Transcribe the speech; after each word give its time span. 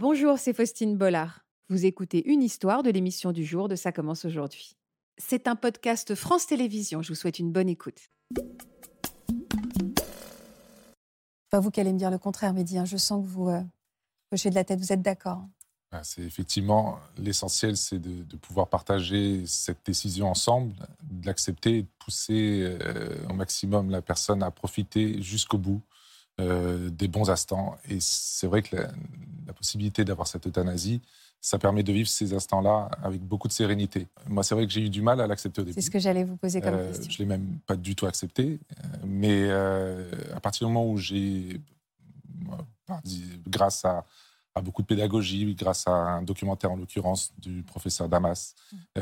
Bonjour, 0.00 0.38
c'est 0.38 0.52
Faustine 0.52 0.96
Bollard. 0.96 1.40
Vous 1.68 1.84
écoutez 1.84 2.24
une 2.30 2.40
histoire 2.40 2.84
de 2.84 2.90
l'émission 2.90 3.32
du 3.32 3.44
jour 3.44 3.66
de 3.66 3.74
Ça 3.74 3.90
commence 3.90 4.24
aujourd'hui. 4.24 4.76
C'est 5.16 5.48
un 5.48 5.56
podcast 5.56 6.14
France 6.14 6.46
Télévisions. 6.46 7.02
Je 7.02 7.08
vous 7.08 7.16
souhaite 7.16 7.40
une 7.40 7.50
bonne 7.50 7.68
écoute. 7.68 7.98
Pas 11.50 11.58
vous 11.58 11.72
qui 11.72 11.80
allez 11.80 11.92
me 11.92 11.98
dire 11.98 12.12
le 12.12 12.18
contraire, 12.18 12.54
Mehdi. 12.54 12.78
Hein. 12.78 12.84
Je 12.84 12.96
sens 12.96 13.20
que 13.24 13.28
vous 13.28 13.48
euh, 13.48 13.60
de 14.30 14.54
la 14.54 14.62
tête. 14.62 14.78
Vous 14.78 14.92
êtes 14.92 15.02
d'accord 15.02 15.42
ben, 15.90 16.04
C'est 16.04 16.22
effectivement 16.22 17.00
l'essentiel, 17.16 17.76
c'est 17.76 17.98
de, 17.98 18.36
pouvoir 18.36 18.68
partager 18.68 19.44
cette 19.46 19.84
décision 19.84 20.30
ensemble, 20.30 20.74
de 21.10 21.26
l'accepter 21.26 21.78
et 21.78 21.82
de 21.82 21.88
pousser 21.98 22.60
euh, 22.62 23.16
au 23.28 23.32
maximum 23.32 23.90
la 23.90 24.00
personne 24.00 24.44
à 24.44 24.52
profiter 24.52 25.20
jusqu'au 25.20 25.58
bout 25.58 25.82
euh, 26.40 26.88
des 26.90 27.08
bons 27.08 27.30
instants. 27.30 27.76
Et 27.90 27.98
c'est 28.00 28.46
vrai 28.46 28.62
que 28.62 28.76
la, 28.76 29.52
possibilité 29.52 30.04
d'avoir 30.04 30.28
cette 30.28 30.46
euthanasie, 30.46 31.00
ça 31.40 31.58
permet 31.58 31.82
de 31.82 31.92
vivre 31.92 32.08
ces 32.08 32.32
instants-là 32.32 32.88
avec 33.02 33.20
beaucoup 33.22 33.48
de 33.48 33.52
sérénité. 33.52 34.06
Moi, 34.28 34.44
c'est 34.44 34.54
vrai 34.54 34.64
que 34.64 34.72
j'ai 34.72 34.82
eu 34.82 34.88
du 34.90 35.02
mal 35.02 35.20
à 35.20 35.26
l'accepter 35.26 35.62
au 35.62 35.64
début. 35.64 35.74
C'est 35.74 35.86
ce 35.86 35.90
que 35.90 35.98
j'allais 35.98 36.22
vous 36.22 36.36
poser 36.36 36.60
comme 36.60 36.74
euh, 36.74 36.88
question. 36.88 37.10
Je 37.10 37.18
l'ai 37.18 37.24
même 37.24 37.58
pas 37.66 37.74
du 37.74 37.96
tout 37.96 38.06
accepté. 38.06 38.60
Euh, 38.70 38.86
mais 39.04 39.50
à 39.50 40.38
partir 40.38 40.68
du 40.68 40.72
moment 40.72 40.88
où 40.88 40.96
j'ai, 40.96 41.60
grâce 43.48 43.84
à, 43.84 44.04
beaucoup 44.62 44.82
de 44.82 44.86
pédagogie, 44.86 45.54
grâce 45.54 45.86
à 45.86 45.92
un 45.92 46.22
documentaire 46.22 46.72
en 46.72 46.76
l'occurrence 46.76 47.32
du 47.38 47.62
professeur 47.62 48.08
Damas, 48.08 48.54
mmh. 48.72 49.00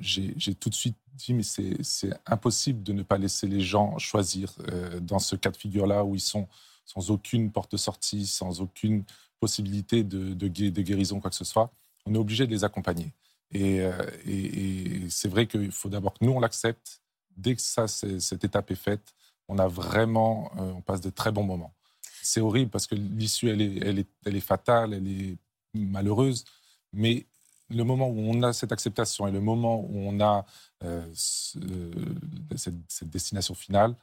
j'ai 0.00 0.54
tout 0.54 0.68
de 0.68 0.74
suite 0.74 0.96
dit 1.14 1.34
mais 1.34 1.42
c'est 1.42 2.10
impossible 2.26 2.82
de 2.82 2.92
ne 2.92 3.02
pas 3.02 3.18
laisser 3.18 3.46
les 3.46 3.60
gens 3.60 3.98
choisir 3.98 4.52
dans 5.00 5.18
ce 5.18 5.36
cas 5.36 5.50
de 5.50 5.56
figure-là 5.56 6.04
où 6.04 6.14
ils 6.14 6.20
sont 6.20 6.46
sans 6.84 7.10
aucune 7.10 7.52
porte-sortie, 7.52 8.26
sans 8.26 8.60
aucune 8.60 9.04
possibilité 9.38 10.02
de, 10.02 10.34
de, 10.34 10.48
guérison, 10.82 11.20
quoi 11.20 11.30
que 11.30 11.36
ce 11.36 11.44
soit, 11.44 11.70
on 12.06 12.14
est 12.14 12.18
obligé 12.18 12.46
de 12.46 12.50
les 12.50 12.64
accompagner. 12.64 13.12
Euh, 13.54 13.92
et, 14.26 15.08
c'est 15.10 15.28
vrai 15.28 15.46
qu'il 15.46 15.70
faut 15.70 15.88
d'abord 15.88 16.14
que 16.14 16.24
nous, 16.24 16.32
on 16.32 16.40
l'accepte. 16.40 17.00
Dès 17.36 17.54
que 17.54 17.62
ça, 17.62 17.86
cette 17.86 18.44
étape 18.44 18.70
est 18.70 18.74
faite, 18.74 19.14
on 19.48 19.58
a 19.58 19.68
vraiment, 19.68 20.50
euh, 20.58 20.72
on 20.72 20.80
passe 20.80 21.00
de 21.00 21.10
très 21.10 21.30
bons 21.30 21.44
moments. 21.44 21.72
C'est 22.22 22.40
horrible 22.40 22.70
parce 22.70 22.86
que 22.86 22.94
l'issue, 22.94 23.48
elle 23.48 23.62
est, 23.62 23.76
elle, 23.78 23.98
est, 23.98 24.08
elle 24.24 24.36
est 24.36 24.40
fatale, 24.40 24.94
elle 24.94 25.08
est 25.08 25.36
malheureuse, 25.74 26.44
mais 26.92 27.26
le 27.70 27.84
moment 27.84 28.08
où 28.08 28.18
on 28.18 28.42
a 28.42 28.52
cette 28.52 28.72
acceptation 28.72 29.26
et 29.26 29.30
le 29.30 29.40
moment 29.40 29.80
où 29.80 29.98
on 29.98 30.20
a 30.20 30.46
euh, 30.84 31.06
cette, 31.14 32.74
cette, 32.88 33.10
destination 33.10 33.54
finale, 33.54 33.94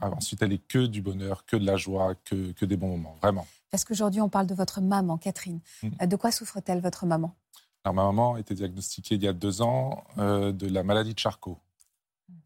ah, 0.00 0.10
ensuite, 0.10 0.42
elle 0.42 0.52
est 0.52 0.66
que 0.66 0.86
du 0.86 1.02
bonheur, 1.02 1.44
que 1.46 1.56
de 1.56 1.64
la 1.64 1.76
joie, 1.76 2.14
que, 2.24 2.52
que 2.52 2.64
des 2.64 2.76
bons 2.76 2.88
moments, 2.88 3.16
vraiment. 3.22 3.46
Parce 3.70 3.84
qu'aujourd'hui, 3.84 4.20
on 4.20 4.28
parle 4.28 4.46
de 4.46 4.54
votre 4.54 4.80
maman, 4.80 5.16
Catherine. 5.18 5.60
Mm. 5.82 5.88
Euh, 6.02 6.06
de 6.06 6.16
quoi 6.16 6.30
souffre-t-elle, 6.32 6.80
votre 6.80 7.06
maman? 7.06 7.34
Alors, 7.84 7.94
ma 7.94 8.04
maman 8.04 8.34
a 8.34 8.40
été 8.40 8.54
diagnostiquée 8.54 9.14
il 9.14 9.22
y 9.22 9.28
a 9.28 9.32
deux 9.32 9.62
ans 9.62 10.04
euh, 10.18 10.52
de 10.52 10.66
la 10.68 10.82
maladie 10.82 11.14
de 11.14 11.18
Charcot. 11.18 11.58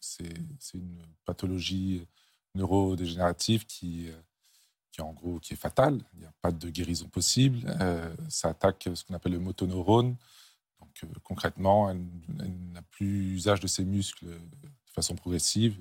C'est 0.01 0.29
une 0.75 1.03
pathologie 1.25 2.07
neurodégénérative 2.55 3.65
qui, 3.67 4.11
euh, 4.91 4.93
qui, 4.93 5.01
en 5.03 5.13
gros, 5.13 5.39
qui 5.39 5.55
est 5.55 5.57
fatale. 5.57 6.01
Il 6.15 6.21
n'y 6.21 6.27
a 6.27 6.33
pas 6.41 6.51
de 6.53 6.71
guérison 6.71 7.09
possible. 7.09 7.65
ça 8.29 8.49
attaque 8.49 8.89
ce 8.95 9.05
qu'on 9.05 9.15
appelle 9.15 9.33
le 9.33 9.39
motoneurone. 9.39 10.17
Donc, 10.81 11.21
concrètement, 11.23 11.91
elle, 11.91 12.03
n'a 12.73 12.83
plus 12.83 13.35
usage 13.35 13.61
de 13.61 13.67
ses 13.67 13.85
muscles 13.85 14.27
de 14.27 14.91
façon 14.93 15.15
progressive. 15.15 15.79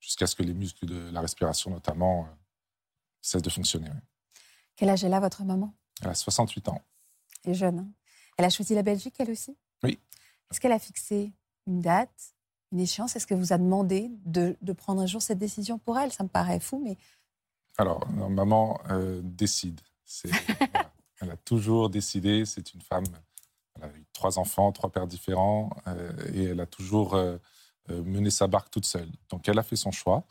Jusqu'à 0.00 0.26
ce 0.26 0.36
que 0.36 0.42
les 0.42 0.54
muscles 0.54 0.86
de 0.86 1.10
la 1.10 1.20
respiration, 1.20 1.70
notamment, 1.70 2.24
euh, 2.24 2.34
cessent 3.20 3.42
de 3.42 3.50
fonctionner. 3.50 3.90
Quel 4.76 4.88
âge 4.90 5.02
elle 5.02 5.14
a, 5.14 5.20
votre 5.20 5.42
maman? 5.42 5.74
Elle 6.02 6.08
a 6.08 6.14
68 6.14 6.68
ans. 6.68 6.80
Elle 7.44 7.50
est 7.50 7.54
jeune. 7.54 7.80
Hein 7.80 7.90
elle 8.36 8.44
a 8.44 8.50
choisi 8.50 8.74
la 8.74 8.82
Belgique, 8.82 9.16
elle 9.18 9.30
aussi? 9.30 9.56
Oui. 9.82 9.98
Est-ce 10.50 10.60
qu'elle 10.60 10.72
a 10.72 10.78
fixé 10.78 11.32
une 11.66 11.80
date, 11.80 12.34
une 12.70 12.80
échéance? 12.80 13.16
Est-ce 13.16 13.26
qu'elle 13.26 13.38
vous 13.38 13.52
a 13.52 13.58
demandé 13.58 14.10
de, 14.24 14.56
prendre 14.72 15.02
un 15.02 15.06
jour 15.06 15.20
cette 15.20 15.38
décision 15.38 15.78
pour 15.78 15.98
elle? 15.98 16.12
Ça 16.12 16.22
me 16.22 16.28
paraît 16.28 16.60
fou, 16.60 16.80
mais... 16.82 16.96
Alors, 17.78 18.08
maman 18.10 18.80
euh, 18.90 19.20
décide. 19.22 19.80
elle 21.20 21.30
a 21.30 21.36
toujours 21.36 21.90
décidé. 21.90 22.44
C'est 22.44 22.74
une 22.74 22.82
femme. 22.82 23.04
Elle 23.76 23.84
a 23.84 23.88
eu 23.88 24.04
trois 24.12 24.38
enfants, 24.38 24.72
trois 24.72 24.90
pères 24.90 25.06
différents, 25.06 25.70
euh, 25.86 26.12
et 26.34 26.44
elle 26.46 26.60
a 26.60 26.66
toujours 26.66 27.14
euh, 27.14 27.38
mener 27.88 28.30
sa 28.30 28.48
barque 28.48 28.70
toute 28.70 28.84
seule. 28.84 29.08
Donc 29.30 29.48
elle 29.48 29.58
a 29.58 29.62
fait 29.62 29.76
son 29.76 29.92
choix. 29.92 30.24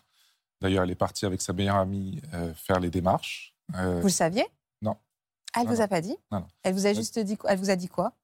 D'ailleurs, 0.59 0.83
elle 0.83 0.91
est 0.91 0.95
partie 0.95 1.25
avec 1.25 1.41
sa 1.41 1.53
meilleure 1.53 1.77
amie 1.77 2.19
faire 2.55 2.79
les 2.79 2.89
démarches. 2.89 3.55
Vous 3.73 4.03
le 4.03 4.09
saviez? 4.09 4.45
Non. 4.81 4.97
Elle 5.55 5.67
ne 5.67 5.73
vous 5.73 5.81
a 5.81 5.87
pas 5.87 6.01
dit? 6.01 6.17
Non, 6.31 6.39
non. 6.39 6.47
Elle 6.63 6.73
vous 6.73 6.87
a 6.87 6.93
juste 6.93 7.19
dit 7.19 7.37
Elle 7.47 7.59
vous 7.59 7.69
a 7.69 7.75
dit 7.75 7.87
quoi? 7.87 8.16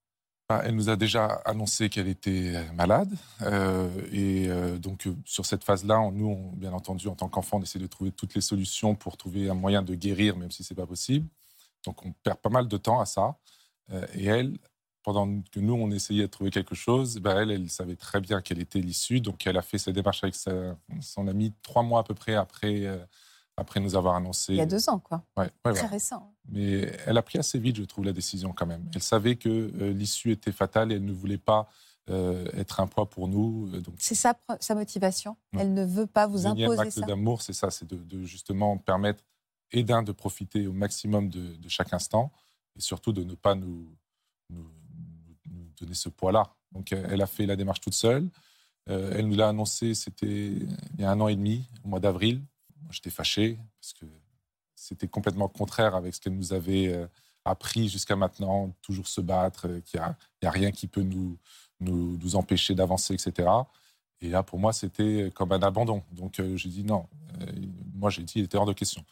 Elle 0.63 0.75
nous 0.75 0.89
a 0.89 0.95
déjà 0.95 1.25
annoncé 1.45 1.89
qu'elle 1.89 2.07
était 2.07 2.53
malade. 2.73 3.09
et 4.11 4.49
donc, 4.79 5.07
sur 5.25 5.45
cette 5.45 5.63
phase-là, 5.63 6.09
nous, 6.11 6.51
bien 6.55 6.73
entendu, 6.73 7.07
en 7.07 7.15
tant 7.15 7.29
qu'enfant, 7.29 7.57
on 7.57 7.61
essaie 7.61 7.79
de 7.79 7.87
trouver 7.87 8.11
toutes 8.11 8.35
les 8.35 8.41
solutions 8.41 8.95
pour 8.95 9.17
trouver 9.17 9.49
un 9.49 9.53
moyen 9.53 9.81
de 9.81 9.95
guérir, 9.95 10.37
même 10.37 10.51
si 10.51 10.63
ce 10.63 10.73
n'est 10.73 10.77
pas 10.81 10.87
possible. 10.87 11.27
Donc, 11.85 12.05
on 12.05 12.13
perd 12.23 12.37
pas 12.37 12.49
mal 12.49 12.67
de 12.67 12.77
temps 12.77 12.99
à 12.99 13.05
ça. 13.05 13.37
et 14.13 14.25
elle, 14.25 14.57
pendant 15.03 15.41
que 15.51 15.59
nous, 15.59 15.73
on 15.73 15.91
essayait 15.91 16.23
de 16.23 16.27
trouver 16.27 16.49
quelque 16.49 16.75
chose, 16.75 17.17
bah, 17.17 17.35
elle, 17.41 17.51
elle 17.51 17.69
savait 17.69 17.97
très 17.97 18.21
bien 18.21 18.41
quelle 18.41 18.59
était 18.59 18.79
l'issue. 18.79 19.19
Donc, 19.19 19.45
elle 19.45 19.57
a 19.57 19.61
fait 19.61 19.77
sa 19.77 19.91
démarche 19.91 20.23
avec 20.23 20.35
son 20.35 21.27
ami 21.27 21.53
trois 21.61 21.83
mois 21.83 21.99
à 21.99 22.03
peu 22.03 22.13
près 22.13 22.35
après, 22.35 22.85
euh, 22.85 22.97
après 23.57 23.79
nous 23.79 23.95
avoir 23.95 24.15
annoncé. 24.15 24.53
Il 24.53 24.57
y 24.57 24.61
a 24.61 24.65
deux 24.65 24.89
ans, 24.89 24.99
quoi. 24.99 25.23
Ouais, 25.37 25.49
très 25.63 25.87
récent. 25.87 26.33
Mais 26.49 26.91
elle 27.05 27.17
a 27.17 27.21
pris 27.21 27.39
assez 27.39 27.59
vite, 27.59 27.77
je 27.77 27.83
trouve, 27.83 28.05
la 28.05 28.13
décision 28.13 28.53
quand 28.53 28.65
même. 28.65 28.89
Elle 28.93 29.03
savait 29.03 29.35
que 29.35 29.49
euh, 29.49 29.93
l'issue 29.93 30.31
était 30.31 30.51
fatale 30.51 30.91
et 30.91 30.95
elle 30.95 31.05
ne 31.05 31.13
voulait 31.13 31.37
pas 31.37 31.69
euh, 32.09 32.45
être 32.53 32.79
un 32.79 32.87
poids 32.87 33.09
pour 33.09 33.27
nous. 33.27 33.69
Donc... 33.69 33.95
C'est 33.99 34.15
ça 34.15 34.37
sa 34.59 34.75
motivation. 34.75 35.37
Elle 35.57 35.73
ne 35.73 35.85
veut 35.85 36.07
pas 36.07 36.27
vous 36.27 36.47
imposer 36.47 36.81
acte 36.81 36.99
d'amour, 36.99 37.41
c'est 37.41 37.53
ça, 37.53 37.69
c'est 37.69 37.87
de, 37.87 38.23
justement 38.23 38.77
permettre 38.77 39.23
et 39.71 39.83
d'un 39.83 40.03
de 40.03 40.11
profiter 40.11 40.67
au 40.67 40.73
maximum 40.73 41.29
de, 41.29 41.55
de, 41.55 41.69
chaque 41.69 41.93
instant 41.93 42.31
et 42.75 42.81
surtout 42.81 43.11
de 43.11 43.23
ne 43.23 43.33
pas 43.33 43.55
nous, 43.55 43.87
nous 44.49 44.69
donner 45.79 45.93
ce 45.93 46.09
poids-là. 46.09 46.53
Donc, 46.71 46.91
elle 46.91 47.21
a 47.21 47.27
fait 47.27 47.45
la 47.45 47.55
démarche 47.55 47.81
toute 47.81 47.93
seule. 47.93 48.29
Euh, 48.89 49.13
elle 49.15 49.27
nous 49.27 49.35
l'a 49.35 49.49
annoncé, 49.49 49.93
c'était 49.93 50.27
il 50.27 50.99
y 50.99 51.03
a 51.03 51.11
un 51.11 51.21
an 51.21 51.27
et 51.27 51.35
demi, 51.35 51.69
au 51.83 51.89
mois 51.89 51.99
d'avril. 51.99 52.41
J'étais 52.91 53.09
fâché 53.09 53.57
parce 53.79 53.93
que 53.93 54.05
c'était 54.75 55.07
complètement 55.07 55.47
contraire 55.47 55.95
avec 55.95 56.13
ce 56.13 56.21
qu'elle 56.21 56.35
nous 56.35 56.53
avait 56.53 56.87
euh, 56.87 57.07
appris 57.45 57.89
jusqu'à 57.89 58.15
maintenant, 58.15 58.73
toujours 58.81 59.07
se 59.07 59.21
battre, 59.21 59.67
euh, 59.67 59.81
qu'il 59.81 59.99
n'y 60.41 60.47
a, 60.47 60.51
rien 60.51 60.71
qui 60.71 60.87
peut 60.87 61.01
nous, 61.01 61.37
empêcher 62.35 62.75
d'avancer, 62.75 63.13
etc. 63.13 63.49
Et 64.21 64.29
là, 64.29 64.43
pour 64.43 64.59
moi, 64.59 64.73
c'était 64.73 65.31
comme 65.35 65.51
un 65.51 65.61
abandon. 65.61 66.03
Donc, 66.11 66.41
j'ai 66.55 66.69
dit 66.69 66.83
non. 66.83 67.07
moi, 67.93 68.09
j'ai 68.09 68.23
dit, 68.23 68.33
il 68.37 68.45
était 68.45 68.57
hors 68.57 68.65
de 68.65 68.73
question. 68.73 69.03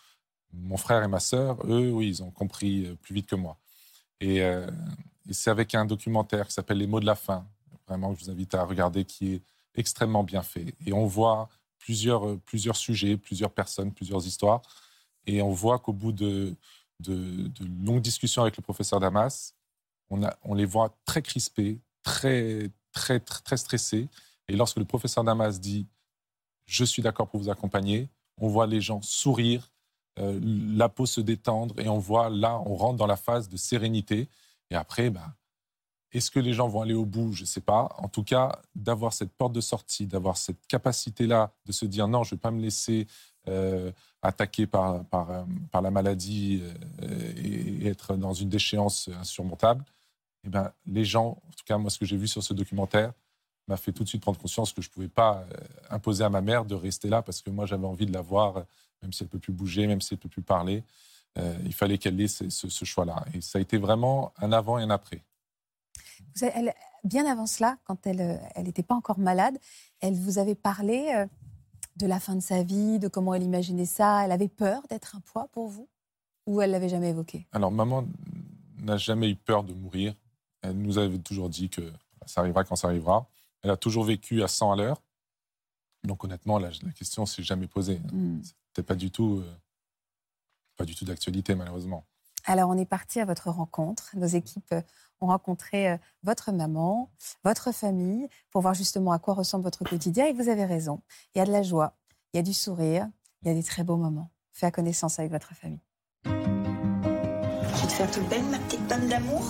Mon 0.54 0.78
frère 0.78 1.04
et 1.04 1.08
ma 1.10 1.20
sœur, 1.20 1.58
eux, 1.66 1.92
oui, 1.92 2.08
ils 2.08 2.24
ont 2.24 2.32
compris 2.32 2.98
plus 3.02 3.14
vite 3.14 3.28
que 3.28 3.36
moi. 3.36 3.58
Et, 4.22 4.42
c'est 5.32 5.50
avec 5.50 5.76
un 5.76 5.86
documentaire 5.86 6.48
qui 6.48 6.54
s'appelle 6.54 6.78
Les 6.78 6.88
mots 6.88 7.02
de 7.02 7.06
la 7.06 7.16
fin, 7.16 7.46
vraiment, 7.88 8.14
je 8.14 8.24
vous 8.24 8.32
invite 8.32 8.56
à 8.56 8.64
regarder, 8.64 9.04
qui 9.04 9.34
est 9.34 9.42
extrêmement 9.76 10.24
bien 10.24 10.44
fait. 10.44 10.76
Et 10.86 10.94
on 10.94 11.06
voit 11.06 11.50
plusieurs, 11.82 12.28
euh, 12.28 12.42
plusieurs 12.46 12.78
sujets, 12.78 13.18
plusieurs 13.18 13.52
personnes, 13.52 13.92
plusieurs 13.92 14.26
histoires. 14.26 14.62
Et 15.28 15.42
on 15.42 15.52
voit 15.52 15.80
qu'au 15.80 15.94
bout 15.94 16.14
de, 16.14 16.56
de, 17.00 17.50
longues 17.84 18.02
discussions 18.02 18.42
avec 18.42 18.56
le 18.58 18.64
professeur 18.64 19.00
Damas, 19.00 19.56
on, 20.10 20.24
a, 20.24 20.36
on 20.44 20.54
les 20.54 20.66
voit 20.66 20.96
très 21.06 21.22
crispés, 21.22 21.80
très, 22.04 22.70
très, 22.94 23.20
très, 23.20 23.58
stressés. 23.58 24.08
Et 24.48 24.56
lorsque 24.56 24.78
le 24.78 24.86
professeur 24.86 25.24
Damas 25.24 25.60
dit 25.60 25.88
Je 26.66 26.86
suis 26.86 27.02
d'accord 27.02 27.28
pour 27.28 27.40
vous 27.40 27.50
accompagner, 27.50 28.10
on 28.38 28.48
voit 28.48 28.68
les 28.68 28.82
gens 28.82 29.02
sourire, 29.02 29.72
euh, 30.20 30.40
la 30.44 30.90
peau 30.90 31.06
se 31.06 31.22
détendre, 31.22 31.80
et 31.80 31.88
on 31.88 32.00
voit 32.00 32.30
là, 32.30 32.62
on 32.66 32.76
rentre 32.76 32.98
dans 32.98 33.08
la 33.08 33.18
phase 33.18 33.50
de 33.50 33.58
sérénité. 33.58 34.30
Et 34.70 34.76
après, 34.76 35.10
bah, 35.10 35.36
est-ce 36.14 36.30
que 36.30 36.40
les 36.40 36.54
gens 36.54 36.68
vont 36.68 36.82
aller 36.82 36.94
au 36.94 37.06
bout? 37.06 37.34
Je 37.34 37.42
ne 37.42 37.48
sais 37.48 37.62
pas. 37.62 37.90
En 37.98 38.10
tout 38.10 38.24
cas, 38.24 38.62
d'avoir 38.76 39.14
cette 39.14 39.32
porte 39.32 39.54
de 39.54 39.62
sortie, 39.62 40.08
d'avoir 40.08 40.38
cette 40.38 40.66
capacité-là 40.68 41.52
de 41.66 41.72
se 41.72 41.86
dire 41.86 42.08
non, 42.08 42.24
je 42.24 42.34
ne 42.34 42.38
vais 42.38 42.42
pas 42.42 42.52
me 42.52 42.62
laisser 42.62 43.08
euh, 43.48 43.92
attaquer 44.22 44.68
euh, 44.76 45.00
par, 45.04 45.82
la 45.82 45.92
maladie 45.92 46.62
euh, 47.02 47.34
et, 47.38 47.88
être 47.88 48.16
dans 48.16 48.34
une 48.34 48.50
déchéance 48.50 49.10
insurmontable, 49.20 49.84
eh 50.44 50.50
ben, 50.50 50.72
les 50.86 51.06
gens, 51.06 51.42
en 51.48 51.52
tout 51.58 51.64
cas, 51.66 51.78
moi, 51.80 51.90
ce 51.90 51.98
que 51.98 52.06
j'ai 52.06 52.18
vu 52.18 52.28
sur 52.28 52.44
ce 52.44 52.54
documentaire, 52.54 53.14
m'a 53.68 53.78
fait 53.78 53.92
tout 53.92 54.04
de 54.04 54.10
suite 54.10 54.22
prendre 54.22 54.38
conscience 54.38 54.74
que 54.74 54.82
je 54.82 54.90
ne 54.90 54.94
pouvais 54.94 55.08
pas 55.08 55.46
imposer 55.90 56.24
à 56.24 56.30
ma 56.30 56.42
mère 56.42 56.66
de 56.66 56.76
rester 56.76 57.10
là 57.10 57.22
parce 57.22 57.42
que 57.42 57.50
moi, 57.50 57.66
j'avais 57.66 57.88
envie 57.88 58.06
de 58.06 58.14
la 58.14 58.22
voir, 58.22 58.66
même 59.02 59.14
si 59.14 59.24
elle 59.24 59.28
ne 59.28 59.32
peut 59.32 59.40
plus 59.40 59.54
bouger, 59.54 59.88
même 59.88 60.02
si 60.02 60.14
elle 60.14 60.18
ne 60.18 60.22
peut 60.22 60.30
plus 60.30 60.42
parler. 60.42 60.84
Il 61.64 61.74
fallait 61.74 61.98
qu'elle 61.98 62.20
ait 62.20 62.28
ce, 62.28 62.86
choix-là. 62.86 63.24
Et 63.34 63.42
ça 63.42 63.60
a 63.60 63.62
été 63.62 63.78
vraiment 63.78 64.34
un 64.38 64.52
avant 64.52 64.78
et 64.78 64.84
un 64.84 64.90
après. 64.90 65.24
Bien 67.04 67.26
avant 67.26 67.48
cela, 67.48 67.78
quand 67.84 68.06
elle 68.06 68.40
n'était 68.64 68.84
pas 68.84 68.96
encore 68.96 69.20
malade, 69.20 69.58
elle 70.00 70.14
vous 70.16 70.38
avait 70.38 70.56
parlé 70.56 71.12
euh, 71.16 71.26
de 71.98 72.06
la 72.06 72.20
fin 72.20 72.36
de 72.36 72.42
sa 72.42 72.64
vie, 72.64 73.00
de 73.00 73.08
comment 73.08 73.34
elle 73.34 73.44
imaginait 73.44 73.86
ça. 73.86 74.24
Elle 74.24 74.32
avait 74.32 74.48
peur 74.48 74.82
d'être 74.90 75.16
un 75.16 75.20
poids 75.22 75.48
pour 75.52 75.68
vous 75.68 75.88
Ou 76.48 76.62
elle 76.62 76.72
l'avait 76.72 76.90
jamais 76.90 77.10
évoqué? 77.10 77.48
Alors, 77.52 77.72
maman 77.72 78.06
n'a 78.80 78.98
jamais 78.98 79.30
eu 79.30 79.36
peur 79.36 79.64
de 79.64 79.74
mourir. 79.74 80.16
Elle 80.62 80.78
nous 80.78 80.98
avait 80.98 81.20
toujours 81.20 81.50
dit 81.50 81.70
que 81.70 81.92
ça 82.26 82.42
arrivera 82.42 82.64
quand 82.64 82.76
ça 82.76 82.88
arrivera. 82.88 83.28
Elle 83.64 83.72
a 83.72 83.78
toujours 83.78 84.04
vécu 84.04 84.44
à 84.44 84.48
100 84.48 84.72
à 84.72 84.76
l'heure. 84.76 85.02
Donc 86.04 86.24
honnêtement, 86.24 86.58
la, 86.58 86.70
la 86.70 86.92
question 86.92 87.26
s'est 87.26 87.44
jamais 87.44 87.68
posée. 87.68 88.00
Mm. 88.12 88.42
C'était 88.44 88.84
pas 88.84 88.96
du 88.96 89.12
tout, 89.12 89.44
euh, 89.44 89.56
pas 90.78 90.86
du 90.86 90.96
tout 90.96 91.06
d'actualité 91.06 91.54
malheureusement. 91.56 92.06
Alors, 92.46 92.70
on 92.70 92.78
est 92.78 92.86
parti 92.86 93.20
à 93.20 93.26
votre 93.26 93.50
rencontre. 93.50 94.12
Nos 94.16 94.28
équipes 94.28 94.74
ont 95.22 95.28
rencontré 95.28 95.92
euh, 95.92 95.98
votre 96.24 96.52
maman, 96.52 97.12
votre 97.44 97.72
famille, 97.72 98.28
pour 98.50 98.62
voir 98.62 98.74
justement 98.74 99.12
à 99.12 99.20
quoi 99.20 99.34
ressemble 99.34 99.64
votre 99.64 99.84
quotidien. 99.84 100.26
Et 100.26 100.34
vous 100.34 100.50
avez 100.50 100.66
raison. 100.66 101.02
Il 101.36 101.40
y 101.40 101.42
a 101.42 101.46
de 101.46 101.52
la 101.52 101.64
joie, 101.64 101.94
il 102.34 102.38
y 102.38 102.40
a 102.40 102.44
du 102.44 102.54
sourire, 102.54 103.08
il 103.42 103.48
y 103.48 103.52
a 103.52 103.54
des 103.54 103.64
très 103.64 103.84
beaux 103.84 103.98
moments. 103.98 104.32
Faites 104.52 104.74
connaissance 104.74 105.20
avec 105.20 105.32
votre 105.32 105.54
famille. 105.54 105.80
Je 106.26 106.30
vais 106.30 107.88
te 107.88 107.94
faire 107.94 108.12
toute 108.12 108.28
belle, 108.30 108.44
ma 108.44 108.60
petite 108.60 108.86
dame 108.88 109.08
d'amour? 109.08 109.44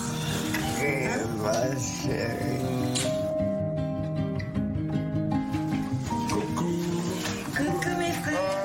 Coucou 7.55 7.89
mes 7.97 8.11
frères. 8.11 8.61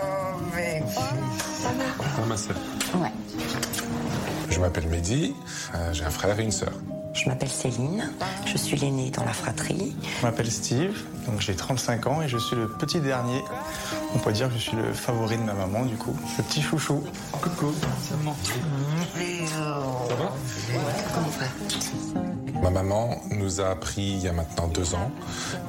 ma 2.26 2.37
sœur. 2.37 2.56
Ouais. 2.96 3.12
Je 4.48 4.60
m'appelle 4.60 4.88
Mehdi, 4.88 5.34
euh, 5.75 5.93
j'ai 5.93 6.04
un 6.04 6.10
frère 6.10 6.38
et 6.38 6.43
une 6.43 6.52
sœur. 6.52 6.72
Je 7.12 7.28
m'appelle 7.28 7.48
Céline, 7.48 8.10
je 8.44 8.58
suis 8.58 8.76
l'aînée 8.76 9.10
dans 9.10 9.25
la 9.25 9.32
fratrie. 9.32 9.96
Je 10.20 10.26
m'appelle 10.26 10.50
Steve, 10.50 11.02
donc 11.26 11.40
j'ai 11.40 11.54
35 11.54 12.06
ans 12.06 12.22
et 12.22 12.28
je 12.28 12.37
suis 12.37 12.56
le 12.56 12.69
petit 12.69 13.00
dernier. 13.00 13.43
On 14.14 14.19
peut 14.19 14.32
dire 14.32 14.48
que 14.48 14.54
je 14.54 14.60
suis 14.60 14.76
le 14.76 14.93
favori 14.93 15.38
de 15.38 15.43
ma 15.43 15.54
maman 15.54 15.84
du 15.84 15.96
coup, 15.96 16.14
le 16.38 16.43
petit 16.44 16.60
chouchou. 16.62 17.02
Coucou, 17.32 17.72
ça 17.81 18.16
Ma 22.66 22.82
maman 22.82 23.20
nous 23.30 23.60
a 23.60 23.68
appris 23.68 24.02
il 24.02 24.22
y 24.24 24.28
a 24.28 24.32
maintenant 24.32 24.66
deux 24.66 24.96
ans 24.96 25.12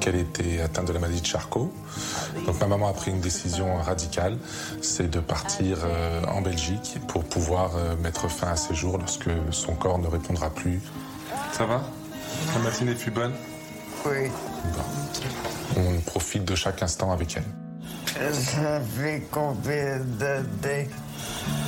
qu'elle 0.00 0.16
était 0.16 0.60
atteinte 0.60 0.88
de 0.88 0.92
la 0.92 0.98
maladie 0.98 1.20
de 1.20 1.26
Charcot. 1.26 1.72
Donc 2.44 2.60
ma 2.60 2.66
maman 2.66 2.88
a 2.88 2.92
pris 2.92 3.12
une 3.12 3.20
décision 3.20 3.76
radicale, 3.76 4.36
c'est 4.82 5.08
de 5.08 5.20
partir 5.20 5.78
euh, 5.84 6.24
en 6.24 6.40
Belgique 6.40 6.98
pour 7.06 7.22
pouvoir 7.22 7.70
euh, 7.76 7.94
mettre 7.98 8.28
fin 8.28 8.48
à 8.48 8.56
ses 8.56 8.74
jours 8.74 8.98
lorsque 8.98 9.30
son 9.52 9.76
corps 9.76 10.00
ne 10.00 10.08
répondra 10.08 10.50
plus. 10.50 10.80
Ça 11.52 11.66
va? 11.66 11.84
La 12.52 12.58
matinée 12.62 12.96
fut 12.96 13.12
bonne? 13.12 13.34
Oui, 14.04 14.28
On 15.76 16.00
profite 16.00 16.44
de 16.44 16.56
chaque 16.56 16.82
instant 16.82 17.12
avec 17.12 17.36
elle. 17.36 18.34
ça 18.34 18.80
fait 18.80 19.22
combien 19.30 20.00
d'années 20.00 20.88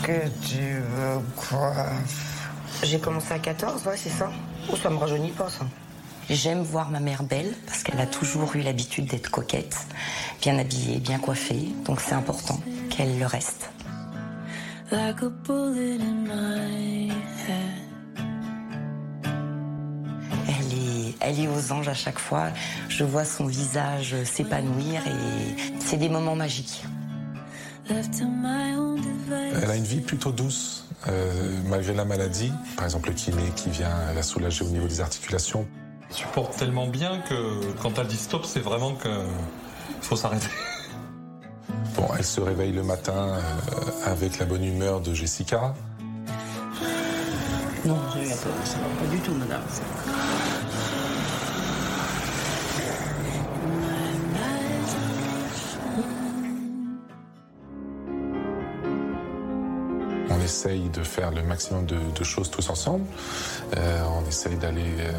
que 0.02 0.26
tu 0.44 0.58
me 0.58 1.20
coiffes 1.36 2.48
J'ai 2.82 2.98
commencé 2.98 3.32
à 3.32 3.38
14, 3.38 3.86
ouais, 3.86 3.96
c'est 3.96 4.10
ça. 4.10 4.28
Oh, 4.68 4.76
ça 4.76 4.90
me 4.90 4.96
rajeunit 4.96 5.30
pas, 5.30 5.48
ça. 5.48 5.64
J'aime 6.28 6.62
voir 6.62 6.90
ma 6.90 7.00
mère 7.00 7.22
belle 7.24 7.52
parce 7.66 7.82
qu'elle 7.82 8.00
a 8.00 8.06
toujours 8.06 8.54
eu 8.54 8.60
l'habitude 8.60 9.06
d'être 9.06 9.30
coquette, 9.30 9.76
bien 10.40 10.58
habillée, 10.58 10.98
bien 10.98 11.18
coiffée. 11.18 11.68
Donc 11.84 12.00
c'est 12.00 12.14
important 12.14 12.60
qu'elle 12.88 13.18
le 13.18 13.26
reste. 13.26 13.70
like 14.92 15.22
a 15.22 15.30
bullet 15.30 16.00
in 16.00 16.26
my 16.26 17.10
head. 17.46 17.80
Elle 20.48 20.72
est, 20.72 21.14
elle 21.20 21.40
est 21.40 21.48
aux 21.48 21.72
anges 21.72 21.88
à 21.88 21.94
chaque 21.94 22.18
fois. 22.18 22.48
Je 22.88 23.04
vois 23.04 23.24
son 23.24 23.46
visage 23.46 24.16
s'épanouir 24.24 25.02
et 25.06 25.80
c'est 25.80 25.96
des 25.96 26.08
moments 26.08 26.36
magiques. 26.36 26.84
Elle 27.88 29.70
a 29.70 29.76
une 29.76 29.84
vie 29.84 30.00
plutôt 30.00 30.32
douce, 30.32 30.88
euh, 31.08 31.32
malgré 31.66 31.94
la 31.94 32.04
maladie. 32.04 32.52
Par 32.76 32.84
exemple, 32.84 33.08
le 33.08 33.14
kiné 33.14 33.42
qui 33.56 33.70
vient 33.70 34.12
la 34.14 34.22
soulager 34.22 34.64
au 34.64 34.68
niveau 34.68 34.86
des 34.86 35.00
articulations. 35.00 35.66
supporte 36.10 36.56
tellement 36.56 36.86
bien 36.86 37.18
que 37.28 37.72
quand 37.82 37.98
elle 37.98 38.06
dit 38.06 38.16
stop, 38.16 38.44
c'est 38.44 38.60
vraiment 38.60 38.94
que 38.94 39.08
faut 40.02 40.16
s'arrêter. 40.16 40.48
Bon, 41.96 42.06
elle 42.16 42.24
se 42.24 42.40
réveille 42.40 42.72
le 42.72 42.84
matin 42.84 43.12
euh, 43.12 43.40
avec 44.06 44.38
la 44.38 44.46
bonne 44.46 44.64
humeur 44.64 45.00
de 45.00 45.12
Jessica. 45.12 45.74
Non, 47.84 47.98
ça 48.12 48.48
va 48.48 49.00
pas 49.00 49.10
du 49.10 49.18
tout, 49.18 49.34
madame. 49.34 49.62
Essaye 60.60 60.88
de 60.90 61.02
faire 61.02 61.30
le 61.30 61.42
maximum 61.42 61.86
de, 61.86 61.96
de 62.14 62.24
choses 62.24 62.50
tous 62.50 62.68
ensemble. 62.68 63.06
Euh, 63.76 64.02
on 64.18 64.28
essaye 64.28 64.56
d'aller 64.56 64.92
euh, 64.98 65.12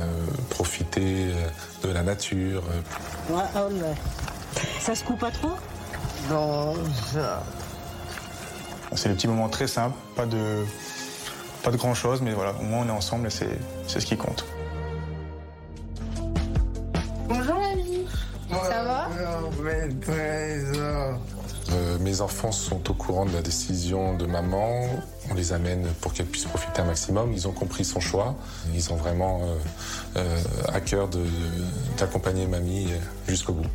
profiter 0.49 1.31
euh, 1.31 1.87
de 1.87 1.91
la 1.91 2.03
nature. 2.03 2.61
euh, 3.31 3.93
Ça 4.79 4.93
se 4.93 5.03
coupe 5.03 5.19
pas 5.19 5.31
trop? 5.31 5.53
Non, 6.29 6.75
ça. 7.11 7.41
C'est 8.93 9.09
des 9.09 9.15
petits 9.15 9.27
moments 9.27 9.49
très 9.49 9.67
simples, 9.67 9.95
pas 10.15 10.25
de, 10.27 10.63
pas 11.63 11.71
de 11.71 11.77
grand 11.77 11.95
chose, 11.95 12.21
mais 12.21 12.33
voilà, 12.33 12.53
au 12.59 12.63
moins 12.63 12.83
on 12.85 12.87
est 12.89 12.91
ensemble 12.91 13.27
et 13.27 13.31
c'est 13.31 13.57
c'est 13.87 13.99
ce 13.99 14.05
qui 14.05 14.17
compte. 14.17 14.45
Bonjour 17.27 17.55
mamie 17.57 18.05
Ça 18.51 18.83
va? 18.83 19.09
Euh, 21.73 21.97
mes 21.99 22.21
enfants 22.21 22.51
sont 22.51 22.89
au 22.89 22.93
courant 22.93 23.25
de 23.25 23.31
la 23.31 23.41
décision 23.41 24.13
de 24.15 24.25
maman. 24.25 24.81
On 25.29 25.33
les 25.33 25.53
amène 25.53 25.87
pour 26.01 26.13
qu'elles 26.13 26.25
puissent 26.25 26.45
profiter 26.45 26.81
un 26.81 26.85
maximum. 26.85 27.31
Ils 27.33 27.47
ont 27.47 27.51
compris 27.51 27.85
son 27.85 27.99
choix. 27.99 28.35
Ils 28.73 28.91
ont 28.91 28.95
vraiment 28.95 29.41
euh, 29.41 29.55
euh, 30.17 30.41
à 30.73 30.81
cœur 30.81 31.07
d'accompagner 31.97 32.45
mamie 32.47 32.87
euh, 32.91 32.97
jusqu'au 33.27 33.53
bout. 33.53 33.69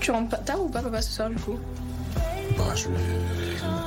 Tu 0.00 0.10
rentres 0.10 0.42
tard 0.44 0.62
ou 0.62 0.68
pas 0.68 0.82
papa 0.82 1.02
ce 1.02 1.12
soir 1.12 1.30
du 1.30 1.36
coup? 1.36 1.58
Bah, 2.56 2.74
je 2.74 2.88
vais 2.88 2.94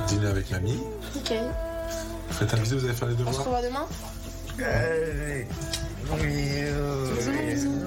dîner 0.08 0.26
avec 0.26 0.50
mamie. 0.50 0.80
Ok. 1.16 1.32
Faites 2.30 2.54
un 2.54 2.56
bisou, 2.58 2.78
vous 2.78 2.84
allez 2.84 2.94
faire 2.94 3.08
les 3.08 3.14
On 3.14 3.32
se 3.32 3.38
devoirs 3.38 3.44
revoit 3.44 3.62
demain? 3.62 3.86
Allez. 4.58 5.46
Bisous, 6.22 7.32
bisous. 7.46 7.86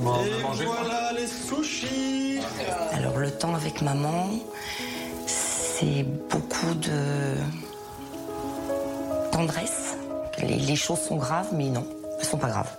Bon, 0.00 0.12
va 0.12 0.38
manger. 0.42 0.64
les 1.16 1.26
sushis 1.26 2.40
Alors 2.92 3.18
le 3.18 3.30
temps 3.30 3.54
avec 3.54 3.82
maman, 3.82 4.28
c'est 5.26 6.04
beaucoup 6.04 6.74
de 6.74 7.36
tendresse. 9.32 9.96
Les, 10.38 10.56
les 10.56 10.76
choses 10.76 11.00
sont 11.00 11.16
graves, 11.16 11.48
mais 11.52 11.66
non, 11.68 11.86
elles 12.18 12.24
sont 12.26 12.38
pas 12.38 12.48
graves. 12.48 12.70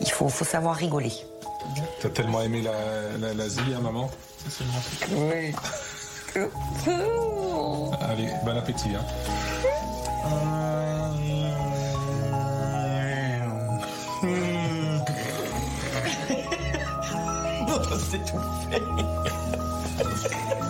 Il 0.00 0.10
faut, 0.10 0.28
faut 0.28 0.44
savoir 0.44 0.76
rigoler. 0.76 1.12
T'as 2.00 2.08
tellement 2.10 2.40
aimé 2.42 2.62
la- 2.62 3.18
la- 3.18 3.34
l'Asie, 3.34 3.60
hein, 3.76 3.80
maman 3.82 4.08
Oui. 5.10 5.52
Allez, 8.00 8.28
bon 8.44 8.56
appétit. 8.56 8.90
Hein. 8.94 9.04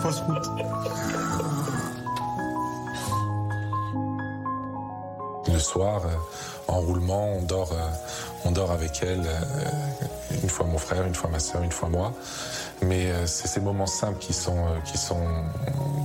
Fausse 0.03 0.21
route. 0.21 0.47
Le 5.53 5.59
soir, 5.59 6.03
euh, 6.05 6.73
en 6.73 6.81
roulement, 6.81 7.29
on 7.39 7.43
dort, 7.43 7.71
euh, 7.73 7.89
on 8.45 8.51
dort 8.51 8.71
avec 8.73 9.01
elle, 9.03 9.25
euh, 9.27 10.41
une 10.43 10.49
fois 10.51 10.67
mon 10.67 10.79
frère, 10.79 11.05
une 11.07 11.15
fois 11.15 11.31
ma 11.31 11.39
soeur, 11.39 11.63
une 11.63 11.73
fois 11.73 11.89
moi. 11.89 12.13
Mais 12.83 13.11
euh, 13.11 13.27
c'est 13.27 13.49
ces 13.49 13.61
moments 13.61 13.87
simples 13.87 14.19
qui 14.19 14.33
sont, 14.33 14.57
euh, 14.59 14.81
qui 14.85 14.99
sont, 14.99 15.21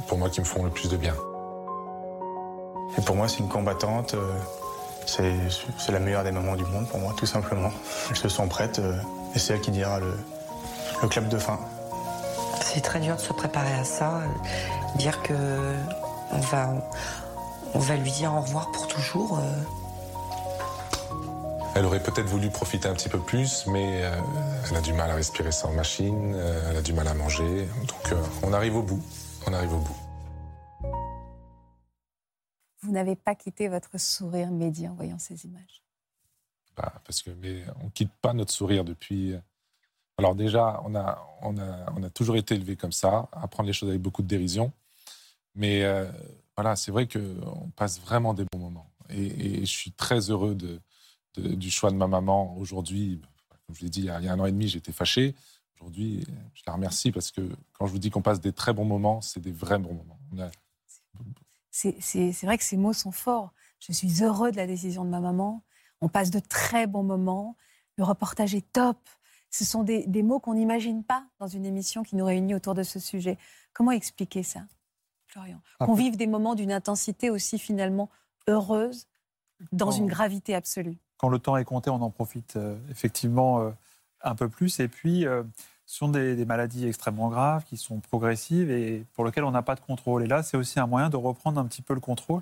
pour 0.08 0.18
moi, 0.18 0.30
qui 0.30 0.40
me 0.40 0.46
font 0.46 0.64
le 0.64 0.70
plus 0.70 0.90
de 0.90 0.98
bien. 0.98 1.16
Et 2.98 3.02
pour 3.02 3.16
moi, 3.16 3.28
c'est 3.28 3.40
une 3.40 3.50
combattante. 3.50 4.14
euh, 4.14 4.34
C'est 5.06 5.34
c'est 5.78 5.92
la 5.92 6.00
meilleure 6.00 6.24
des 6.24 6.32
mamans 6.32 6.56
du 6.56 6.66
monde 6.66 6.88
pour 6.88 7.00
moi, 7.00 7.14
tout 7.18 7.26
simplement. 7.26 7.72
Elles 8.10 8.16
se 8.16 8.30
sont 8.30 8.48
prêtes 8.48 8.80
euh, 8.80 8.96
et 9.36 9.40
c'est 9.40 9.54
elle 9.54 9.62
qui 9.62 9.72
dira 9.72 10.00
le, 10.00 10.14
le 11.04 11.10
clap 11.10 11.28
de 11.30 11.38
fin. 11.38 11.60
C'est 12.62 12.82
très 12.82 13.00
dur 13.00 13.16
de 13.16 13.22
se 13.22 13.34
préparer 13.34 13.74
à 13.74 13.84
ça, 13.84 14.22
euh, 14.22 14.28
dire 14.98 15.22
que 15.24 15.76
on 16.32 16.40
va, 16.40 16.90
on 17.74 17.80
va 17.80 17.96
lui 17.98 18.12
dire 18.12 18.34
au 18.34 18.42
revoir 18.42 18.72
pour 18.72 18.88
toujours. 18.88 19.40
euh, 19.40 19.64
Elle 21.76 21.86
aurait 21.86 22.04
peut-être 22.04 22.28
voulu 22.28 22.50
profiter 22.50 22.88
un 22.88 22.94
petit 22.94 23.10
peu 23.10 23.20
plus, 23.20 23.66
mais 23.68 24.04
euh, 24.04 24.16
elle 24.70 24.78
a 24.78 24.82
du 24.82 24.94
mal 24.94 25.10
à 25.10 25.16
respirer 25.16 25.52
sans 25.52 25.72
machine, 25.72 26.34
euh, 26.36 26.70
elle 26.70 26.78
a 26.78 26.82
du 26.82 26.94
mal 26.94 27.08
à 27.08 27.14
manger. 27.14 27.66
Donc 27.88 28.12
euh, 28.12 28.22
on 28.44 28.54
arrive 28.54 28.76
au 28.76 28.84
bout. 28.84 29.02
On 29.48 29.54
arrive 29.54 29.74
au 29.74 29.80
bout. 29.80 29.98
Vous 32.84 32.92
n'avez 32.92 33.16
pas 33.16 33.36
quitté 33.36 33.68
votre 33.68 34.00
sourire 34.00 34.52
médian 34.52 34.92
en 34.92 34.96
voyant 34.96 35.20
ces 35.20 35.46
images. 35.46 35.84
Bah, 36.78 36.94
parce 37.06 37.22
que 37.22 37.32
mais 37.32 37.64
on 37.84 37.90
quitte 37.90 38.14
pas 38.22 38.34
notre 38.34 38.54
sourire 38.54 38.84
depuis. 38.84 39.36
Alors 40.22 40.36
déjà, 40.36 40.80
on 40.86 40.94
a, 40.94 41.28
on 41.42 41.58
a, 41.58 41.92
on 41.98 42.04
a 42.04 42.10
toujours 42.12 42.36
été 42.36 42.54
élevé 42.54 42.76
comme 42.76 42.92
ça, 42.92 43.28
à 43.32 43.48
prendre 43.48 43.66
les 43.66 43.74
choses 43.74 43.90
avec 43.90 44.04
beaucoup 44.04 44.22
de 44.22 44.28
dérision. 44.28 44.72
Mais 45.56 45.84
euh, 45.84 46.06
voilà, 46.56 46.76
c'est 46.76 46.92
vrai 46.92 47.08
qu'on 47.08 47.72
passe 47.76 48.00
vraiment 48.00 48.36
des 48.36 48.46
bons 48.52 48.60
moments. 48.60 48.88
Et, 49.10 49.62
je 49.62 49.66
suis 49.66 49.92
très 49.92 50.30
heureux 50.30 50.56
du 51.36 51.72
choix 51.72 51.90
de 51.90 51.96
ma 51.96 52.06
maman 52.06 52.56
aujourd'hui. 52.58 53.20
Comme 53.66 53.76
je 53.76 53.82
l'ai 53.82 53.90
dit, 53.90 54.02
il 54.02 54.06
y, 54.06 54.10
a, 54.12 54.16
un 54.18 54.40
an 54.40 54.46
et 54.46 54.52
demi, 54.52 54.68
j'étais 54.68 54.92
fâché. 54.92 55.34
Aujourd'hui, 55.80 56.24
je 56.54 56.62
la 56.68 56.74
remercie 56.74 57.12
parce 57.12 57.32
que 57.32 57.42
quand 57.74 57.88
je 57.88 57.92
vous 57.92 57.98
dis 57.98 58.12
qu'on 58.12 58.22
passe 58.22 58.40
des 58.40 58.54
très 58.54 58.74
bons 58.74 58.86
moments, 58.86 59.22
c'est 59.22 59.40
des 59.40 59.52
vrais 59.52 59.80
bons 59.80 59.96
moments. 59.96 60.20
C'est 61.72 62.44
vrai 62.44 62.60
que 62.60 62.64
ces 62.64 62.78
mots 62.78 62.94
sont 62.94 63.12
forts. 63.12 63.54
Je 63.80 63.92
suis 63.92 64.24
heureux 64.24 64.52
de 64.52 64.58
la 64.58 64.68
décision 64.68 65.04
de 65.04 65.10
ma 65.10 65.20
maman. 65.20 65.64
On 66.00 66.10
passe 66.10 66.30
de 66.30 66.40
très 66.40 66.86
bons 66.86 67.02
moments. 67.02 67.58
Le 67.98 68.04
reportage 68.04 68.54
est 68.54 68.72
top. 68.72 69.00
Ce 69.52 69.66
sont 69.66 69.84
des, 69.84 70.08
des 70.08 70.24
mots 70.24 70.40
qu'on 70.40 70.54
n'imagine 70.56 71.04
pas 71.04 71.24
dans 71.40 71.48
une 71.48 71.66
émission 71.66 72.04
qui 72.04 72.16
nous 72.16 72.26
réunit 72.26 72.56
autour 72.56 72.74
de 72.74 72.84
ce 72.84 73.00
sujet. 73.00 73.38
Comment 73.74 73.92
expliquer 73.92 74.44
ça, 74.44 74.62
Florian? 75.28 75.60
Ah, 75.80 75.86
Qu'on 75.86 75.94
vive 75.94 76.18
des 76.18 76.28
moments 76.28 76.56
d'une 76.56 76.72
intensité 76.72 77.30
aussi 77.30 77.60
finalement 77.60 78.10
heureuse 78.48 79.08
dans 79.72 79.88
Quand- 79.88 79.98
une 79.98 80.08
gravité 80.08 80.56
absolue? 80.56 80.98
quand 81.18 81.30
le 81.30 81.38
temps 81.38 81.56
est 81.58 81.66
compté, 81.66 81.92
on 81.92 82.02
en 82.02 82.10
profite 82.10 82.56
euh, 82.56 82.76
effectivement 82.90 83.60
euh, 83.60 83.70
un 84.24 84.34
peu 84.34 84.50
plus. 84.50 84.80
Et 84.80 84.88
puis, 84.88 85.28
euh, 85.28 85.44
ce 85.86 85.98
sont 85.98 86.08
des, 86.10 86.36
des 86.36 86.46
maladies 86.46 86.88
extrêmement 86.88 87.30
graves 87.30 87.64
qui 87.66 87.78
sont 87.78 88.00
progressives 88.00 88.72
et 88.72 89.06
pour 89.14 89.24
lesquelles 89.26 89.44
on 89.44 89.52
n'a 89.52 89.62
pas 89.62 89.76
de 89.76 89.82
contrôle. 89.82 90.24
Et 90.24 90.28
là, 90.28 90.42
c'est 90.42 90.58
aussi 90.58 90.80
un 90.80 90.88
moyen 90.88 91.10
de 91.12 91.18
reprendre 91.18 91.60
un 91.60 91.66
petit 91.66 91.84
peu 91.84 91.94
le 91.94 92.00
contrôle, 92.00 92.42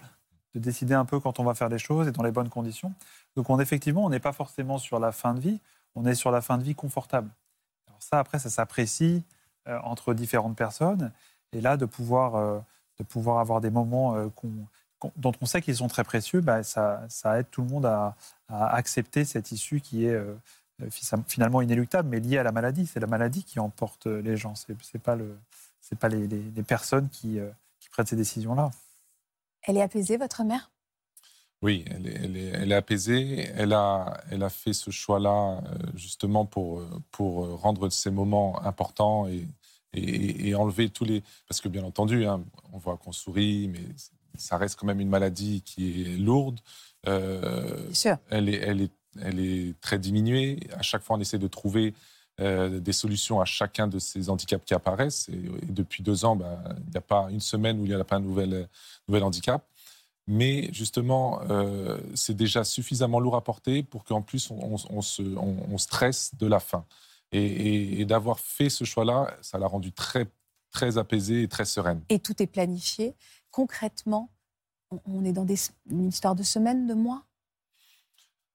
de 0.55 0.59
décider 0.59 0.93
un 0.93 1.03
peu 1.03 1.19
quand 1.19 1.39
on 1.41 1.43
va 1.43 1.55
faire 1.55 1.67
les 1.67 1.77
choses 1.77 2.07
et 2.07 2.11
dans 2.11 2.23
les 2.23 2.31
bonnes 2.31 2.47
conditions. 2.47 2.93
Donc, 3.35 3.49
on, 3.49 3.59
effectivement, 3.59 4.05
on 4.05 4.09
n'est 4.09 4.19
pas 4.21 4.31
forcément 4.31 4.77
sur 4.77 4.97
la 4.99 5.11
fin 5.11 5.33
de 5.33 5.41
vie, 5.41 5.59
on 5.95 6.05
est 6.05 6.15
sur 6.15 6.31
la 6.31 6.41
fin 6.41 6.57
de 6.57 6.63
vie 6.63 6.75
confortable. 6.75 7.29
Alors 7.87 8.01
ça, 8.01 8.19
après, 8.19 8.39
ça 8.39 8.49
s'apprécie 8.49 9.23
euh, 9.67 9.79
entre 9.83 10.13
différentes 10.13 10.55
personnes. 10.55 11.11
Et 11.51 11.61
là, 11.61 11.77
de 11.77 11.85
pouvoir, 11.85 12.35
euh, 12.35 12.59
de 12.97 13.03
pouvoir 13.03 13.39
avoir 13.39 13.61
des 13.61 13.69
moments 13.69 14.15
euh, 14.15 14.29
dont 15.15 15.31
on 15.41 15.45
sait 15.45 15.61
qu'ils 15.61 15.77
sont 15.77 15.87
très 15.87 16.03
précieux, 16.03 16.41
bah, 16.41 16.63
ça, 16.63 17.07
aide 17.37 17.49
tout 17.51 17.61
le 17.61 17.67
monde 17.67 17.85
à, 17.85 18.15
accepter 18.49 19.25
cette 19.25 19.51
issue 19.51 19.79
qui 19.79 20.05
est 20.05 20.19
fi- 20.89 21.15
finalement 21.27 21.61
inéluctable, 21.61 22.09
mais 22.09 22.19
liée 22.19 22.39
à 22.39 22.43
la 22.43 22.51
maladie. 22.51 22.87
C'est 22.87 22.99
la 22.99 23.07
maladie 23.07 23.43
qui 23.43 23.59
emporte 23.59 24.07
les 24.07 24.37
gens. 24.37 24.55
C'est 24.55 24.75
c'est 24.81 24.99
pas 24.99 25.15
pas 25.99 26.09
les, 26.09 26.63
personnes 26.63 27.09
qui, 27.09 27.39
qui 27.79 27.89
prennent 27.89 28.07
ces 28.07 28.15
décisions-là. 28.15 28.71
Elle 29.63 29.77
est 29.77 29.81
apaisée, 29.81 30.17
votre 30.17 30.43
mère? 30.43 30.71
Oui, 31.61 31.83
elle 31.87 32.07
est, 32.07 32.15
elle 32.23 32.37
est- 32.37 32.51
elle 32.53 32.71
est 32.71 32.75
apaisée. 32.75 33.49
Elle 33.55 33.73
a, 33.73 34.21
elle 34.31 34.43
a 34.43 34.49
fait 34.49 34.71
ce 34.73 34.91
choix-là 34.91 35.61
euh, 35.65 35.77
justement 35.95 36.45
pour, 36.45 36.79
euh, 36.79 36.89
pour 37.11 37.43
euh, 37.45 37.55
rendre 37.55 37.89
ces 37.89 38.11
moments 38.11 38.61
importants 38.65 39.27
et, 39.27 39.45
et, 39.93 40.47
et 40.49 40.55
enlever 40.55 40.89
tous 40.89 41.03
les... 41.03 41.21
Parce 41.49 41.59
que 41.59 41.67
bien 41.67 41.83
entendu, 41.83 42.25
hein, 42.25 42.41
on 42.71 42.77
voit 42.77 42.95
qu'on 42.97 43.11
sourit, 43.11 43.67
mais 43.67 43.81
ça 44.37 44.57
reste 44.57 44.79
quand 44.79 44.87
même 44.87 45.01
une 45.01 45.09
maladie 45.09 45.61
qui 45.63 46.03
est 46.03 46.17
lourde. 46.17 46.59
Euh, 47.07 47.83
Bien 47.87 47.93
sûr. 47.93 48.17
elle, 48.29 48.47
est, 48.47 48.59
elle, 48.59 48.81
est, 48.81 48.91
elle 49.21 49.39
est 49.39 49.79
très 49.81 49.99
diminuée. 49.99 50.59
À 50.77 50.81
chaque 50.81 51.01
fois, 51.03 51.17
on 51.17 51.19
essaie 51.19 51.39
de 51.39 51.47
trouver 51.47 51.93
euh, 52.39 52.79
des 52.79 52.93
solutions 52.93 53.41
à 53.41 53.45
chacun 53.45 53.87
de 53.87 53.99
ces 53.99 54.29
handicaps 54.29 54.63
qui 54.63 54.73
apparaissent. 54.73 55.27
Et, 55.27 55.35
et 55.63 55.71
depuis 55.71 56.03
deux 56.03 56.23
ans, 56.23 56.37
ben, 56.37 56.57
il 56.85 56.91
n'y 56.91 56.97
a 56.97 57.01
pas 57.01 57.27
une 57.29 57.41
semaine 57.41 57.81
où 57.81 57.85
il 57.85 57.89
n'y 57.93 57.99
a 57.99 58.03
pas 58.05 58.15
un 58.15 58.21
nouvel, 58.21 58.69
nouvel 59.09 59.23
handicap. 59.23 59.65
Mais 60.31 60.71
justement, 60.71 61.41
euh, 61.49 61.97
c'est 62.13 62.35
déjà 62.35 62.63
suffisamment 62.63 63.19
lourd 63.19 63.35
à 63.35 63.43
porter 63.43 63.81
pour 63.81 64.03
qu'en 64.03 64.21
plus, 64.21 64.51
on, 64.51 64.75
on- 64.75 64.97
on 64.97 65.01
se, 65.01 65.23
on, 65.23 65.57
on 65.71 65.77
stresse 65.79 66.35
de 66.35 66.45
la 66.45 66.59
fin. 66.59 66.85
Et, 67.31 67.43
et- 67.43 68.01
et 68.01 68.05
d'avoir 68.05 68.39
fait 68.39 68.69
ce 68.69 68.83
choix-là, 68.83 69.35
ça 69.41 69.57
l'a 69.57 69.65
rendue 69.65 69.91
très, 69.91 70.27
très 70.71 70.99
apaisée 70.99 71.41
et 71.41 71.47
très 71.47 71.65
sereine. 71.65 72.03
Et 72.09 72.19
tout 72.19 72.41
est 72.43 72.47
planifié. 72.47 73.15
Concrètement, 73.49 74.29
on- 75.07 75.25
est 75.25 75.33
dans 75.33 75.45
des, 75.45 75.57
une 75.89 76.09
histoire 76.09 76.35
de 76.35 76.43
semaines, 76.43 76.85
de 76.85 76.93
mois? 76.93 77.23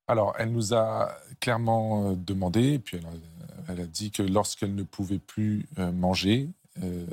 Alors, 0.06 0.34
elle 0.38 0.52
nous 0.52 0.74
a 0.74 1.16
clairement 1.40 2.10
euh, 2.10 2.14
demandé, 2.14 2.74
et 2.74 2.78
puis 2.78 2.98
elle 2.98 3.06
a, 3.06 3.72
elle 3.72 3.80
a 3.80 3.86
dit 3.86 4.12
que 4.12 4.22
lorsqu'elle 4.22 4.76
ne 4.76 4.82
pouvait 4.84 5.18
plus 5.18 5.66
euh, 5.78 5.90
manger, 5.90 6.50
euh, 6.84 7.04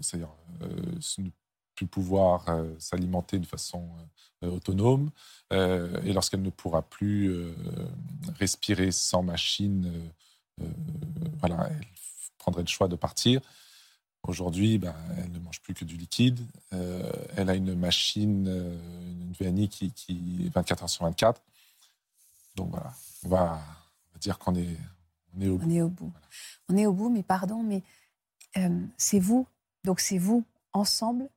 c'est-à-dire 0.00 0.32
euh, 0.62 0.66
plus 1.78 1.86
pouvoir 1.86 2.48
euh, 2.48 2.74
s'alimenter 2.80 3.38
de 3.38 3.46
façon 3.46 3.88
euh, 4.42 4.50
autonome, 4.50 5.10
euh, 5.52 6.02
et 6.02 6.12
lorsqu'elle 6.12 6.42
ne 6.42 6.50
pourra 6.50 6.82
plus 6.82 7.32
respirer 8.38 8.90
sans 8.90 9.22
machine, 9.22 10.10
voilà, 11.38 11.70
elle 11.70 11.86
prendrait 12.38 12.62
le 12.62 12.68
choix 12.68 12.88
de 12.88 12.96
partir. 12.96 13.40
Aujourd'hui, 14.24 14.78
ben, 14.78 14.94
elle 15.16 15.30
ne 15.30 15.38
mange 15.38 15.60
plus 15.60 15.72
que 15.72 15.84
du 15.84 15.96
liquide. 15.96 16.40
Elle 16.72 17.48
a 17.48 17.54
une 17.54 17.74
machine, 17.74 18.48
une 18.48 19.32
VNI 19.40 19.68
qui, 19.68 19.92
est 20.46 20.52
24 20.52 20.82
heures 20.82 20.90
sur 20.90 21.04
24. 21.04 21.40
Donc 22.56 22.70
voilà, 22.70 22.92
on 23.24 23.28
va, 23.28 23.62
dire 24.20 24.38
qu'on 24.38 24.56
est, 24.56 24.76
on 25.36 25.40
est 25.40 25.48
au 25.48 25.58
bout. 25.58 26.12
On 26.68 26.76
est 26.76 26.86
au 26.86 26.92
bout. 26.92 27.08
Mais 27.08 27.22
pardon, 27.22 27.62
mais 27.62 27.82
c'est 28.96 29.20
vous, 29.20 29.46
donc 29.84 30.00
c'est 30.00 30.18
vous, 30.18 30.44
ensemble, 30.72 31.28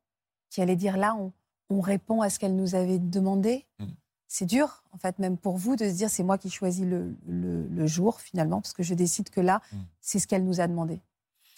qui 0.51 0.61
allez 0.61 0.75
dire 0.75 0.97
là, 0.97 1.15
on, 1.15 1.31
on 1.71 1.81
répond 1.81 2.21
à 2.21 2.29
ce 2.29 2.37
qu'elle 2.37 2.55
nous 2.55 2.75
avait 2.75 2.99
demandé. 2.99 3.65
Mm. 3.79 3.85
C'est 4.27 4.45
dur, 4.45 4.83
en 4.93 4.97
fait, 4.97 5.17
même 5.19 5.37
pour 5.37 5.57
vous, 5.57 5.75
de 5.75 5.85
se 5.89 5.93
dire 5.95 6.09
c'est 6.09 6.23
moi 6.23 6.37
qui 6.37 6.49
choisis 6.51 6.85
le, 6.85 7.15
le- 7.27 7.67
le 7.67 7.87
jour, 7.87 8.21
finalement, 8.21 8.61
parce 8.61 8.73
que 8.73 8.83
je 8.83 8.93
décide 8.93 9.29
que 9.31 9.41
là, 9.41 9.61
Mm. 9.73 9.77
c'est 10.01 10.19
ce 10.19 10.27
qu'elle 10.27 10.45
nous 10.45 10.61
a 10.61 10.67
demandé. 10.67 11.01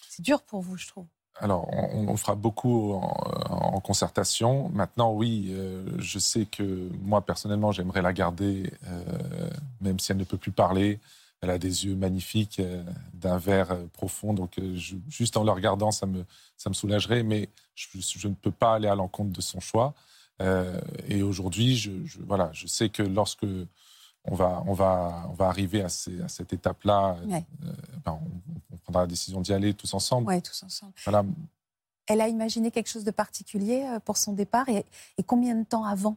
C'est 0.10 0.24
dur 0.24 0.42
pour 0.44 0.62
vous, 0.62 0.78
je 0.78 0.88
trouve. 0.88 1.06
Alors, 1.40 1.68
on, 1.74 2.08
on 2.10 2.16
fera 2.18 2.36
beaucoup 2.36 2.94
en, 2.94 3.12
en 3.50 3.80
concertation. 3.80 4.70
Maintenant, 4.70 5.12
oui, 5.14 5.48
euh, 5.50 5.84
je 5.98 6.20
sais 6.20 6.46
que 6.46 6.90
moi, 7.02 7.22
personnellement, 7.26 7.72
j'aimerais 7.72 8.04
la 8.04 8.14
garder, 8.14 8.72
euh, 8.88 9.50
même 9.82 10.00
si 10.00 10.12
elle 10.12 10.20
ne 10.20 10.24
peut 10.26 10.38
plus 10.38 10.52
parler. 10.52 11.00
Elle 11.44 11.50
a 11.50 11.58
des 11.58 11.86
yeux 11.86 11.96
magnifiques, 11.96 12.62
euh, 12.62 12.82
d'un 13.14 13.38
vert 13.38 13.72
euh, 13.72 13.86
profond. 13.92 14.34
Donc, 14.34 14.58
euh, 14.60 14.78
je- 14.78 14.96
juste 15.10 15.36
en 15.36 15.44
le 15.44 15.52
regardant, 15.52 15.92
ça 15.92 16.06
me, 16.06 16.24
ça 16.56 16.70
me 16.70 16.74
soulagerait. 16.74 17.22
Mais 17.24 17.50
je, 17.76 17.88
je 18.00 18.28
ne 18.30 18.34
peux 18.34 18.50
pas 18.52 18.76
aller 18.76 18.88
à 18.88 18.96
l'encontre 18.96 19.32
de 19.34 19.42
son 19.42 19.60
choix. 19.60 19.94
Euh, 20.42 20.80
et 21.10 21.22
aujourd'hui, 21.22 21.76
je, 21.76 21.92
je- 22.06 22.22
voilà, 22.22 22.50
je 22.54 22.66
sais 22.66 22.88
que 22.88 23.04
lorsque 23.04 23.46
on 24.24 24.36
va, 24.36 24.64
on 24.68 24.74
va, 24.74 25.28
on 25.30 25.34
va 25.34 25.48
arriver 25.48 25.82
à, 25.82 25.90
ces- 25.90 26.22
à 26.22 26.30
cette 26.30 26.54
étape-là, 26.54 27.18
euh, 27.22 27.42
ben, 28.06 28.18
on, 28.24 28.74
on 28.74 28.78
prendra 28.78 29.02
la 29.02 29.08
décision 29.08 29.42
d'y 29.42 29.52
aller 29.52 29.74
tous 29.74 29.94
ensemble. 29.94 30.30
Ouais, 30.30 30.40
tous 30.40 30.64
ensemble. 30.64 30.94
Voilà, 31.04 31.26
Elle 32.08 32.22
a 32.22 32.30
imaginé 32.30 32.72
quelque 32.72 32.88
chose 32.90 33.04
de 33.04 33.12
particulier 33.12 33.86
pour 34.06 34.16
son 34.16 34.32
départ 34.32 34.70
et, 34.70 34.86
et 35.18 35.24
combien 35.24 35.56
de 35.56 35.66
temps 35.66 35.84
avant? 35.84 36.16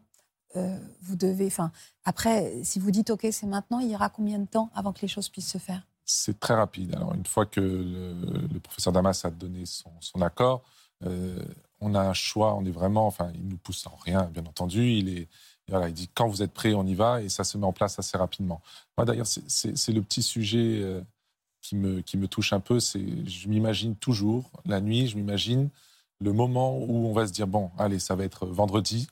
Euh, 0.57 0.79
vous 1.03 1.17
devez. 1.17 1.47
Enfin, 1.47 1.71
après, 2.05 2.63
si 2.63 2.79
vous 2.79 2.91
dites 2.91 3.11
OK, 3.11 3.27
c'est 3.31 3.47
maintenant, 3.47 3.79
il 3.81 3.91
y 3.91 3.95
aura 3.95 4.09
combien 4.09 4.39
de 4.39 4.47
temps 4.47 4.71
avant 4.75 4.93
que 4.93 5.03
les 5.03 5.09
choses 5.09 5.29
puissent 5.29 5.51
se 5.51 5.59
faire? 5.59 5.83
C'est 6.05 6.39
très 6.39 6.55
rapide. 6.55 6.95
Alors, 6.95 7.15
une 7.15 7.27
fois 7.27 7.47
que 7.47 7.61
le, 7.61 8.61
professeur 8.61 8.93
Damas 8.93 9.25
a 9.25 9.31
donné 9.31 9.65
son, 9.67 10.23
accord, 10.23 10.63
euh, 11.05 11.45
on 11.81 11.95
a 11.95 12.01
un 12.01 12.13
choix. 12.13 12.55
On 12.55 12.65
est 12.65 12.71
vraiment, 12.71 13.07
enfin, 13.07 13.31
il 13.35 13.49
nous 13.49 13.57
pousse 13.57 13.87
en 13.87 13.97
rien, 13.97 14.25
bien 14.25 14.47
entendu. 14.47 14.93
Il 14.93 15.09
est, 15.09 15.29
voilà, 15.69 15.89
il 15.89 15.95
dit 15.95 16.09
quand 16.15 16.29
vous 16.29 16.43
êtes 16.43 16.53
prêt, 16.53 16.75
on 16.75 16.87
y 16.87 16.95
va, 16.95 17.23
et 17.23 17.29
ça 17.29 17.43
se 17.43 17.59
met 17.59 17.67
en 17.67 17.73
place 17.73 17.99
assez 17.99 18.17
rapidement. 18.17 18.63
Moi, 18.97 19.05
d'ailleurs, 19.05 19.27
c'est 19.27 19.93
le 19.93 20.03
petit 20.03 20.23
sujet 20.23 20.81
euh, 20.81 21.01
qui 21.61 21.75
me 21.75 22.01
qui 22.03 22.17
me 22.17 22.29
touche 22.29 22.53
un 22.53 22.61
peu. 22.61 22.79
C'est, 22.79 23.05
je 23.27 23.49
m'imagine 23.49 23.97
toujours 23.97 24.51
la 24.65 24.81
nuit, 24.81 25.09
je 25.09 25.17
m'imagine 25.17 25.71
le 26.21 26.33
moment 26.33 26.79
où 26.79 27.09
on 27.09 27.13
va 27.13 27.27
se 27.27 27.33
dire 27.33 27.47
bon, 27.47 27.71
allez, 27.79 27.99
ça 27.99 28.15
va 28.15 28.25
être 28.25 28.47
vendredi. 28.47 29.09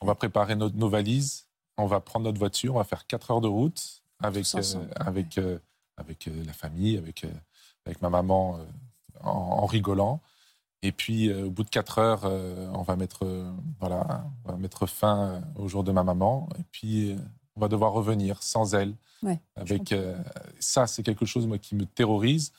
On 0.00 0.06
va 0.06 0.14
préparer 0.14 0.56
nos, 0.56 0.70
nos 0.70 0.88
valises, 0.88 1.46
on 1.76 1.86
va 1.86 2.00
prendre 2.00 2.24
notre 2.24 2.38
voiture, 2.38 2.74
on 2.74 2.78
va 2.78 2.84
faire 2.84 3.06
4 3.06 3.30
heures 3.30 3.40
de 3.40 3.48
route 3.48 4.02
avec 4.20 4.46
euh, 4.54 4.60
avec 4.96 5.38
euh, 5.38 5.58
avec 5.96 6.28
euh, 6.28 6.44
la 6.44 6.52
famille, 6.52 6.96
avec, 6.98 7.24
avec 7.84 8.02
ma 8.02 8.10
maman, 8.10 8.58
en, 9.22 9.30
en 9.30 9.66
rigolant. 9.66 10.20
Et 10.82 10.92
puis, 10.92 11.32
au 11.32 11.50
bout 11.50 11.64
de 11.64 11.70
quatre 11.70 11.98
heures, 11.98 12.24
on, 12.24 12.82
va 12.82 12.96
mettre, 12.96 13.26
voilà, 13.80 14.26
on 14.44 14.52
va 14.52 14.58
mettre 14.58 14.86
fin 14.86 15.40
au 15.56 15.68
jour 15.68 15.82
de 15.82 15.90
ma 15.90 16.04
maman. 16.04 16.48
Et 16.58 16.62
puis, 16.70 17.16
on 17.56 17.60
va 17.60 17.68
devoir 17.68 17.92
revenir 17.92 18.42
sans 18.42 18.74
elle. 18.74 18.94
Ouais, 19.22 19.40
avec, 19.56 19.94
ça, 20.60 20.86
c'est 20.86 21.02
quelque 21.02 21.24
chose 21.24 21.46
moi, 21.46 21.58
qui 21.58 21.74
me 21.74 21.86
terrorise. 21.86 22.52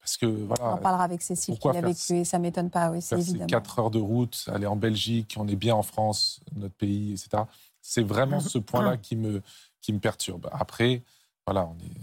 Parce 0.00 0.16
que, 0.16 0.26
On 0.26 0.46
voilà, 0.46 0.74
en 0.74 0.76
parlera 0.78 1.04
avec 1.04 1.20
Cécile 1.22 1.58
qui 1.58 1.68
l'a 1.68 1.80
vécu 1.82 2.14
et 2.20 2.24
ça 2.24 2.38
m'étonne 2.38 2.70
pas, 2.70 2.90
oui, 2.90 3.02
c'est 3.02 3.16
faire 3.16 3.24
ces 3.24 3.30
évidemment. 3.30 3.46
quatre 3.48 3.78
heures 3.78 3.90
de 3.90 3.98
route, 3.98 4.44
aller 4.52 4.66
en 4.66 4.76
Belgique, 4.76 5.36
on 5.38 5.46
est 5.46 5.56
bien 5.56 5.74
en 5.74 5.82
France, 5.82 6.40
notre 6.56 6.74
pays, 6.74 7.12
etc. 7.12 7.44
C'est 7.82 8.02
vraiment 8.02 8.40
ce 8.40 8.58
point-là 8.58 8.96
qui 8.96 9.16
me, 9.16 9.42
qui 9.82 9.92
me 9.92 9.98
perturbe. 9.98 10.48
Après, 10.52 11.02
voilà, 11.46 11.66
on 11.68 11.76
est, 11.84 11.96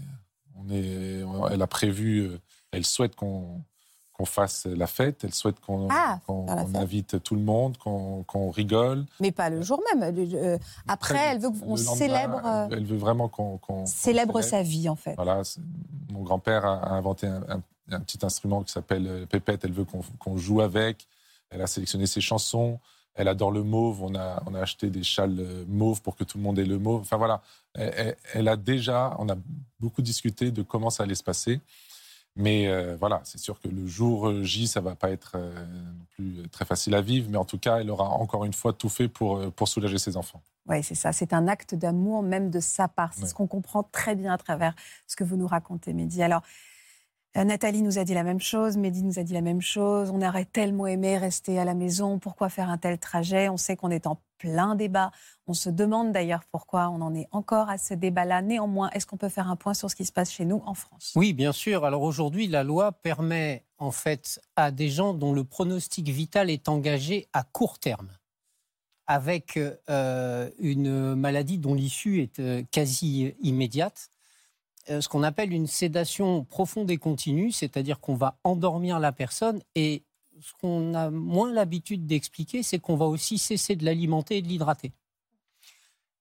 on 0.56 0.70
est, 0.72 1.52
elle 1.52 1.62
a 1.62 1.66
prévu, 1.66 2.20
euh, 2.20 2.38
elle 2.72 2.84
souhaite 2.84 3.14
qu'on 3.16 3.62
qu'on 4.12 4.24
fasse 4.24 4.66
la 4.66 4.88
fête, 4.88 5.22
elle 5.22 5.32
souhaite 5.32 5.60
qu'on 5.60 5.86
Ah, 5.92 6.18
invite 6.74 7.22
tout 7.22 7.36
le 7.36 7.40
monde, 7.40 7.76
qu'on 7.78 8.24
qu'on 8.24 8.50
rigole. 8.50 9.06
Mais 9.20 9.30
pas 9.30 9.48
le 9.48 9.62
jour 9.62 9.80
même. 9.94 10.12
euh, 10.34 10.58
après, 10.88 11.16
elle 11.18 11.38
veut 11.38 11.50
qu'on 11.50 11.76
célèbre, 11.76 12.40
euh, 12.44 12.66
Elle 12.72 12.84
veut 12.84 12.96
vraiment 12.96 13.28
qu'on 13.28 13.58
célèbre 13.86 14.40
célèbre. 14.42 14.42
sa 14.42 14.62
vie, 14.64 14.88
en 14.88 14.96
fait. 14.96 15.14
Voilà, 15.14 15.42
mon 16.12 16.22
grand-père 16.24 16.64
a 16.64 16.78
a 16.78 16.90
inventé 16.94 17.28
un, 17.28 17.42
un- 17.48 17.62
un 17.90 18.00
petit 18.00 18.18
instrument 18.24 18.62
qui 18.62 18.72
s'appelle 18.72 19.06
euh, 19.06 19.26
pépette. 19.26 19.64
Elle 19.64 19.72
veut 19.72 19.86
qu'on 20.18 20.36
joue 20.36 20.60
avec. 20.60 21.06
Elle 21.50 21.62
a 21.62 21.66
sélectionné 21.66 22.06
ses 22.06 22.20
chansons. 22.20 22.78
Elle 23.14 23.28
adore 23.28 23.50
le 23.50 23.62
mauve. 23.62 24.02
On 24.02 24.14
a, 24.14 24.42
on 24.46 24.54
a 24.54 24.60
acheté 24.60 24.90
des 24.90 25.02
châles 25.02 25.36
euh, 25.40 25.64
mauves 25.66 26.02
pour 26.02 26.16
que 26.16 26.24
tout 26.24 26.38
le 26.38 26.44
monde 26.44 26.58
ait 26.58 26.64
le 26.64 26.78
mauve. 26.78 27.00
Enfin 27.00 27.16
voilà, 27.16 27.42
elle, 27.74 28.48
a 28.48 28.56
déjà, 28.56 29.14
on 29.18 29.28
a 29.28 29.36
beaucoup 29.80 30.02
discuté 30.02 30.50
de 30.50 30.62
comment 30.62 30.90
ça 30.90 31.02
allait 31.04 31.14
se 31.14 31.22
passer. 31.24 31.60
Mais 32.36 32.68
euh, 32.68 32.96
voilà, 33.00 33.20
c'est 33.24 33.38
sûr 33.38 33.60
que 33.60 33.66
le 33.66 33.86
jour 33.88 34.44
J, 34.44 34.68
ça 34.68 34.80
va 34.80 34.94
pas 34.94 35.10
être 35.10 35.32
euh, 35.34 35.66
non 35.66 36.04
plus 36.10 36.48
très 36.50 36.64
facile 36.64 36.94
à 36.94 37.00
vivre. 37.00 37.28
Mais 37.30 37.36
en 37.36 37.44
tout 37.44 37.58
cas, 37.58 37.78
elle 37.80 37.90
aura 37.90 38.08
encore 38.10 38.44
une 38.44 38.52
fois 38.52 38.72
tout 38.72 38.88
fait 38.88 39.08
pour, 39.08 39.50
pour 39.52 39.66
soulager 39.66 39.98
ses 39.98 40.16
enfants. 40.16 40.40
Oui, 40.68 40.82
c'est 40.84 40.94
ça. 40.94 41.12
C'est 41.12 41.32
un 41.32 41.48
acte 41.48 41.74
d'amour 41.74 42.22
même 42.22 42.50
de 42.50 42.60
sa 42.60 42.86
part. 42.86 43.12
C'est 43.14 43.22
Ouais. 43.22 43.28
ce 43.28 43.34
qu'on 43.34 43.48
comprend 43.48 43.82
très 43.82 44.14
bien 44.14 44.32
à 44.32 44.38
travers 44.38 44.74
ce 45.08 45.16
que 45.16 45.24
vous 45.24 45.36
nous 45.36 45.48
racontez, 45.48 45.92
Mehdi. 45.92 46.22
Alors, 46.22 46.42
Nathalie 47.34 47.82
nous 47.82 47.98
a 47.98 48.04
dit 48.04 48.14
la 48.14 48.24
même 48.24 48.40
chose, 48.40 48.76
Mehdi 48.76 49.04
nous 49.04 49.18
a 49.18 49.22
dit 49.22 49.32
la 49.32 49.42
même 49.42 49.60
chose. 49.60 50.10
On 50.10 50.22
aurait 50.22 50.44
tellement 50.44 50.86
aimé 50.86 51.18
rester 51.18 51.58
à 51.58 51.64
la 51.64 51.74
maison. 51.74 52.18
Pourquoi 52.18 52.48
faire 52.48 52.68
un 52.70 52.78
tel 52.78 52.98
trajet? 52.98 53.48
On 53.48 53.56
sait 53.56 53.76
qu'on 53.76 53.90
est 53.90 54.06
en 54.06 54.20
plein 54.38 54.74
débat. 54.74 55.10
On 55.46 55.54
se 55.54 55.68
demande 55.68 56.12
d'ailleurs 56.12 56.42
pourquoi 56.50 56.88
on 56.88 57.00
en 57.00 57.14
est 57.14 57.28
encore 57.30 57.68
à 57.68 57.78
ce 57.78 57.94
débat-là. 57.94 58.42
Néanmoins, 58.42 58.90
est-ce 58.90 59.06
qu'on 59.06 59.16
peut 59.16 59.28
faire 59.28 59.48
un 59.50 59.56
point 59.56 59.74
sur 59.74 59.90
ce 59.90 59.96
qui 59.96 60.04
se 60.04 60.12
passe 60.12 60.32
chez 60.32 60.44
nous 60.44 60.62
en 60.66 60.74
France? 60.74 61.12
Oui, 61.16 61.32
bien 61.32 61.52
sûr. 61.52 61.84
Alors 61.84 62.02
aujourd'hui, 62.02 62.46
la 62.46 62.64
loi 62.64 62.92
permet 62.92 63.64
en 63.78 63.90
fait 63.90 64.40
à 64.56 64.70
des 64.70 64.88
gens 64.88 65.14
dont 65.14 65.32
le 65.32 65.44
pronostic 65.44 66.08
vital 66.08 66.50
est 66.50 66.68
engagé 66.68 67.28
à 67.32 67.44
court 67.44 67.78
terme, 67.78 68.08
avec 69.06 69.58
euh, 69.88 70.50
une 70.58 71.14
maladie 71.14 71.58
dont 71.58 71.74
l'issue 71.74 72.20
est 72.20 72.40
euh, 72.40 72.62
quasi 72.70 73.34
immédiate, 73.40 74.10
euh, 74.10 74.17
ce 74.88 75.08
qu'on 75.08 75.22
appelle 75.22 75.52
une 75.52 75.66
sédation 75.66 76.44
profonde 76.44 76.90
et 76.90 76.96
continue, 76.96 77.52
c'est-à-dire 77.52 78.00
qu'on 78.00 78.14
va 78.14 78.38
endormir 78.44 78.98
la 78.98 79.12
personne 79.12 79.60
et 79.74 80.02
ce 80.40 80.52
qu'on 80.60 80.94
a 80.94 81.10
moins 81.10 81.52
l'habitude 81.52 82.06
d'expliquer, 82.06 82.62
c'est 82.62 82.78
qu'on 82.78 82.96
va 82.96 83.06
aussi 83.06 83.38
cesser 83.38 83.76
de 83.76 83.84
l'alimenter 83.84 84.38
et 84.38 84.42
de 84.42 84.48
l'hydrater. 84.48 84.92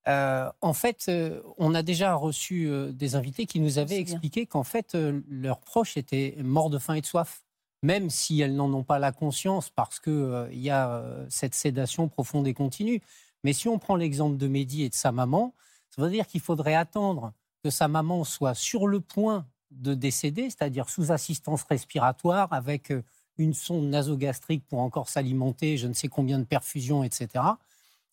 Euh, 0.08 0.50
en 0.62 0.74
fait, 0.74 1.06
euh, 1.10 1.42
on 1.58 1.76
a 1.76 1.84
déjà 1.84 2.16
reçu 2.16 2.68
euh, 2.68 2.92
des 2.94 3.16
invités 3.16 3.46
qui 3.46 3.60
nous 3.60 3.78
avaient 3.78 4.00
expliqué 4.00 4.46
qu'en 4.46 4.64
fait, 4.64 4.96
euh, 4.96 5.22
leurs 5.30 5.60
proches 5.60 5.98
étaient 5.98 6.36
morts 6.40 6.70
de 6.70 6.80
faim 6.80 6.94
et 6.94 7.02
de 7.02 7.06
soif, 7.06 7.44
même 7.84 8.10
si 8.10 8.40
elles 8.40 8.56
n'en 8.56 8.74
ont 8.74 8.84
pas 8.84 9.00
la 9.00 9.12
conscience 9.12 9.70
parce 9.70 10.00
qu'il 10.00 10.48
y 10.54 10.70
a 10.70 10.90
euh, 10.90 11.26
cette 11.30 11.54
sédation 11.54 12.08
profonde 12.08 12.48
et 12.48 12.54
continue. 12.54 13.02
Mais 13.44 13.52
si 13.52 13.68
on 13.68 13.80
prend 13.80 13.98
l'exemple 13.98 14.38
de 14.38 14.48
Mehdi 14.48 14.84
et 14.84 14.90
de 14.90 14.96
sa 14.96 15.12
maman, 15.12 15.54
ça 15.90 16.02
veut 16.02 16.10
dire 16.10 16.26
qu'il 16.26 16.42
faudrait 16.42 16.76
attendre 16.76 17.34
que 17.68 17.72
sa 17.72 17.90
maman 17.90 18.24
soit 18.24 18.54
sur 18.54 18.88
le 18.88 19.02
point 19.02 19.46
de 19.72 19.94
décéder, 19.94 20.50
c'est-à-dire 20.50 20.90
sous 20.90 21.12
assistance 21.12 21.64
respiratoire, 21.64 22.54
avec 22.54 22.92
euh, 22.92 23.04
une 23.38 23.54
sonde 23.54 23.90
nasogastrique 23.90 24.66
pour 24.70 24.80
encore 24.80 25.10
s'alimenter, 25.10 25.76
je 25.76 25.88
ne 25.88 25.94
sais 25.94 26.08
combien 26.08 26.40
de 26.40 26.46
perfusions, 26.46 27.04
etc 27.04 27.44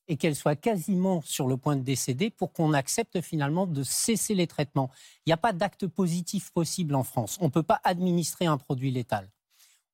et 0.08 0.16
qu'elle 0.16 0.34
soit 0.34 0.56
quasiment 0.56 1.22
sur 1.22 1.46
le 1.46 1.56
point 1.56 1.76
de 1.76 1.82
décéder 1.82 2.28
pour 2.28 2.52
qu'on 2.52 2.74
accepte 2.74 3.22
finalement 3.22 3.66
de 3.66 3.82
cesser 3.82 4.34
les 4.34 4.46
traitements. 4.46 4.90
Il 5.24 5.30
n'y 5.30 5.32
a 5.32 5.38
pas 5.38 5.54
d'acte 5.54 5.86
positif 5.86 6.50
possible 6.50 6.94
en 6.94 7.04
France. 7.04 7.38
On 7.40 7.46
ne 7.46 7.50
peut 7.50 7.62
pas 7.62 7.80
administrer 7.84 8.44
un 8.44 8.58
produit 8.58 8.90
létal. 8.90 9.30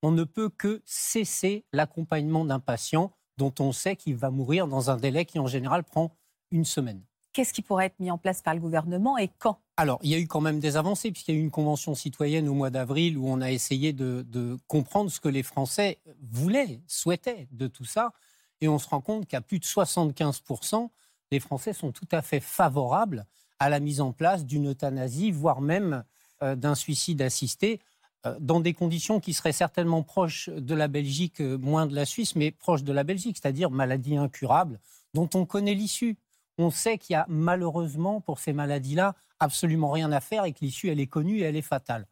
On 0.03 0.11
ne 0.11 0.25
peut 0.25 0.49
que 0.49 0.83
cesser 0.85 1.65
l'accompagnement 1.73 2.45
d'un 2.45 2.59
patient 2.59 3.13
dont 3.37 3.55
on 3.61 3.71
sait 3.71 3.95
qu'il 3.95 4.17
va 4.17 4.31
mourir 4.31 4.67
dans 4.67 4.91
un 4.91 4.97
délai 4.97 5.27
qui 5.27 5.39
en 5.39 5.47
général 5.47 5.85
prend 5.85 6.17
une 6.51 6.65
semaine. 6.65 7.05
Qu'est-ce 7.33 7.53
qui 7.53 7.63
pourrait 7.63 7.87
être 7.87 8.01
mis 8.01 8.11
en 8.11 8.19
place 8.19 8.43
par 8.43 8.55
le 8.55 8.61
gouvernement 8.61 9.17
et 9.17 9.31
quand? 9.39 9.59
Alors, 9.77 9.99
il 10.03 10.11
y 10.11 10.15
a 10.15 10.19
eu 10.19 10.27
quand 10.27 10.41
même 10.41 10.59
des 10.59 10.77
avancées, 10.77 11.13
puisqu'il 11.13 11.35
y 11.35 11.39
a 11.39 11.41
eu 11.41 11.43
une 11.43 11.51
convention 11.51 11.95
citoyenne 11.95 12.49
au 12.49 12.55
mois 12.55 12.71
d'avril 12.71 13.17
où 13.17 13.29
on 13.29 13.41
a 13.41 13.51
essayé 13.51 13.93
de, 13.93 14.59
comprendre 14.67 15.11
ce 15.11 15.21
que 15.21 15.29
les 15.29 15.43
Français 15.43 15.99
voulaient, 16.31 16.81
souhaitaient 16.87 17.47
de 17.53 17.67
tout 17.67 17.85
ça. 17.85 18.13
Et 18.61 18.69
on 18.69 18.79
se 18.79 18.89
rend 18.89 19.01
compte 19.01 19.27
qu'à 19.27 19.41
plus 19.41 19.59
de 19.59 19.65
75%, 19.65 20.91
les 21.31 21.41
Français 21.41 21.73
sont 21.73 21.93
tout 21.93 22.09
à 22.11 22.21
fait 22.21 22.41
favorables 22.41 23.27
à 23.59 23.69
la 23.69 23.79
mise 23.79 24.01
en 24.01 24.13
place 24.13 24.45
d'une 24.45 24.71
euthanasie, 24.71 25.31
voire 25.31 25.61
même 25.61 26.05
euh, 26.43 26.57
d'un 26.57 26.75
suicide 26.75 27.23
assisté, 27.23 27.81
euh, 28.27 28.37
dans 28.41 28.61
des 28.61 28.75
conditions 28.75 29.21
qui 29.21 29.33
seraient 29.33 29.53
certainement 29.53 30.03
proches 30.03 30.51
de 30.51 30.75
la 30.75 30.89
Belgique, 30.89 31.41
euh, 31.41 31.57
moins 31.57 31.87
de 31.87 31.95
la 31.95 32.05
Suisse, 32.05 32.37
mais 32.37 32.51
proches 32.51 32.83
de 32.83 32.93
la 32.93 33.05
Belgique, 33.05 33.39
c'est-à-dire 33.41 33.71
maladie 33.71 34.17
incurable, 34.17 34.79
dont 35.15 35.29
on 35.35 35.47
connaît 35.47 35.75
l'issue. 35.75 36.17
On 36.61 36.71
sait 36.71 36.99
qu'il 36.99 37.15
y 37.15 37.17
a 37.17 37.25
malheureusement 37.27 38.21
pour 38.21 38.39
ces 38.39 38.53
maladies-là 38.53 39.15
absolument 39.39 39.91
rien 39.91 40.13
à 40.13 40.21
faire 40.21 40.45
et 40.45 40.53
que 40.53 40.59
l'issue, 40.61 40.89
elle 40.89 41.01
est 41.01 41.07
connue 41.07 41.39
et 41.39 41.43
elle 41.45 41.57
est 41.57 41.63
fatale. 41.63 42.07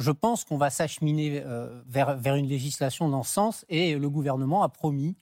Je 0.00 0.10
pense 0.10 0.42
qu'on 0.44 0.56
va 0.56 0.70
s'acheminer 0.70 1.40
euh, 1.46 1.80
vers, 1.86 2.16
vers 2.16 2.34
une 2.34 2.48
législation 2.48 3.08
dans 3.08 3.22
ce 3.22 3.32
sens 3.32 3.64
et 3.68 3.94
le 3.94 4.10
gouvernement 4.10 4.64
a 4.64 4.68
promis 4.68 5.14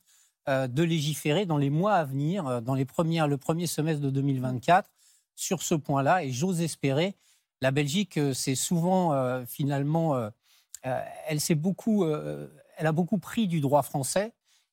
euh, 0.48 0.66
de 0.66 0.82
légiférer 0.82 1.44
dans 1.44 1.58
les 1.58 1.68
mois 1.68 1.92
à 1.92 2.04
venir, 2.04 2.46
euh, 2.46 2.60
dans 2.62 2.74
les 2.74 2.86
le 2.86 3.36
premier 3.36 3.66
semestre 3.66 4.00
de 4.00 4.08
2024, 4.08 4.90
sur 5.36 5.60
ce 5.60 5.74
point-là. 5.74 6.24
Et 6.24 6.32
j'ose 6.32 6.62
espérer, 6.62 7.16
la 7.60 7.72
Belgique, 7.72 8.18
c'est 8.32 8.54
souvent 8.54 9.44
finalement, 9.44 10.30
elle, 10.82 11.40
s'est 11.42 11.54
beaucoup, 11.54 12.06
elle 12.06 12.86
a 12.86 12.92
beaucoup 12.92 13.18
pris 13.18 13.46
du 13.46 13.60
droit 13.60 13.82
français. 13.82 14.32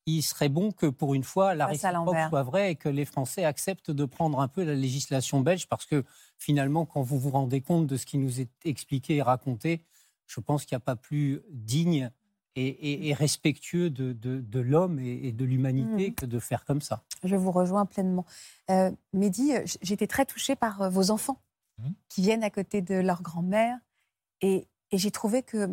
Il 0.09 0.21
serait 0.23 0.47
bon 0.49 0.71
que 0.71 0.85
pour 0.85 1.13
une 1.15 1.23
fois, 1.25 1.53
la 1.53 1.65
réciproque 1.67 2.15
soit 2.29 2.43
vraie 2.43 2.71
et 2.71 2.75
que 2.75 2.87
les 2.87 3.03
Français 3.03 3.43
acceptent 3.43 3.91
de 3.91 4.05
prendre 4.05 4.39
un 4.39 4.47
peu 4.47 4.63
la 4.63 4.73
législation 4.73 5.41
belge 5.41 5.67
parce 5.67 5.85
que 5.85 6.05
finalement, 6.37 6.85
quand 6.85 7.01
vous 7.01 7.19
vous 7.19 7.29
rendez 7.29 7.59
compte 7.59 7.87
de 7.87 7.97
ce 7.97 8.05
qui 8.05 8.17
nous 8.17 8.39
est 8.39 8.49
expliqué 8.63 9.17
et 9.17 9.21
raconté, 9.21 9.83
je 10.25 10.39
pense 10.39 10.65
qu'il 10.65 10.75
n'y 10.75 10.81
a 10.81 10.85
pas 10.85 10.95
plus 10.95 11.41
digne 11.51 12.09
et, 12.55 12.67
et- 12.67 13.09
et 13.09 13.13
respectueux 13.13 13.89
de, 13.89 14.13
de- 14.13 14.39
de 14.39 14.59
l'homme 14.61 14.97
et, 14.99 15.27
et 15.27 15.31
de 15.33 15.43
l'humanité 15.43 16.09
Mhm. 16.09 16.15
que 16.15 16.25
de 16.25 16.39
faire 16.39 16.63
comme 16.63 16.81
ça. 16.81 17.03
Je 17.23 17.35
vous 17.35 17.51
rejoins 17.51 17.85
pleinement. 17.85 18.25
Euh, 18.71 18.91
Mehdi, 19.13 19.51
j'étais 19.81 20.07
très 20.07 20.25
touchée 20.25 20.55
par 20.55 20.81
euh, 20.83 20.89
vos 20.89 21.11
enfants 21.11 21.41
Mhm. 21.79 21.93
qui 22.07 22.21
viennent 22.21 22.43
à 22.45 22.49
côté 22.49 22.81
de 22.81 22.95
leur 22.95 23.21
grand-mère. 23.21 23.77
Et, 24.41 24.67
et 24.91 24.97
j'ai 24.97 25.11
trouvé 25.11 25.43
que 25.43 25.67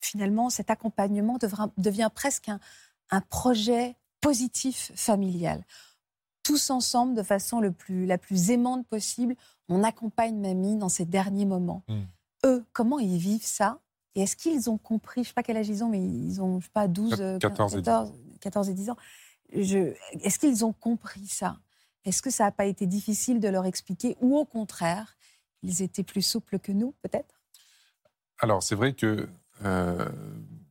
finalement, 0.00 0.50
cet 0.50 0.70
accompagnement 0.70 1.38
devra- 1.38 1.72
devient 1.78 2.10
presque 2.14 2.48
un, 2.50 2.60
un 3.10 3.20
projet 3.20 3.96
positif 4.20 4.92
familial. 4.94 5.64
Tous 6.42 6.70
ensemble, 6.70 7.14
de 7.14 7.22
façon 7.22 7.60
le 7.60 7.72
plus, 7.72 8.06
la 8.06 8.18
plus 8.18 8.50
aimante 8.50 8.86
possible, 8.86 9.34
on 9.68 9.82
accompagne 9.82 10.38
mamie 10.38 10.76
dans 10.76 10.88
ses 10.88 11.04
derniers 11.04 11.46
moments. 11.46 11.82
Mhm. 11.88 12.06
Eux, 12.44 12.64
comment 12.72 12.98
ils 12.98 13.18
vivent 13.18 13.44
ça? 13.44 13.80
Et 14.14 14.22
est-ce 14.22 14.36
qu'ils 14.36 14.70
ont 14.70 14.78
compris, 14.78 15.22
je 15.22 15.26
ne 15.26 15.26
sais 15.28 15.34
pas 15.34 15.42
quel 15.42 15.56
âge 15.56 15.68
ils 15.68 15.82
ont, 15.84 15.88
mais 15.88 16.02
ils 16.02 16.40
ont, 16.40 16.60
je 16.60 16.66
sais 16.66 16.70
pas, 16.72 16.88
12, 16.88 17.20
euh, 17.20 17.38
14 17.38 17.74
et 17.76 17.82
10 17.82 17.88
ans. 17.90 18.12
14 18.40 18.68
et 18.68 18.74
10 18.74 18.90
ans. 18.90 18.96
Est-ce 19.50 20.38
qu'ils 20.38 20.64
ont 20.64 20.72
compris 20.72 21.26
ça? 21.26 21.58
Est-ce 22.04 22.22
que 22.22 22.30
ça 22.30 22.44
n'a 22.44 22.52
pas 22.52 22.66
été 22.66 22.86
difficile 22.86 23.40
de 23.40 23.48
leur 23.48 23.66
expliquer 23.66 24.16
Ou 24.20 24.36
au 24.38 24.44
contraire, 24.44 25.16
ils 25.62 25.82
étaient 25.82 26.04
plus 26.04 26.22
souples 26.22 26.58
que 26.58 26.72
nous, 26.72 26.94
peut-être? 27.02 27.40
Alors, 28.38 28.62
c'est 28.62 28.74
vrai 28.74 28.92
que 28.94 29.28
euh, 29.64 30.08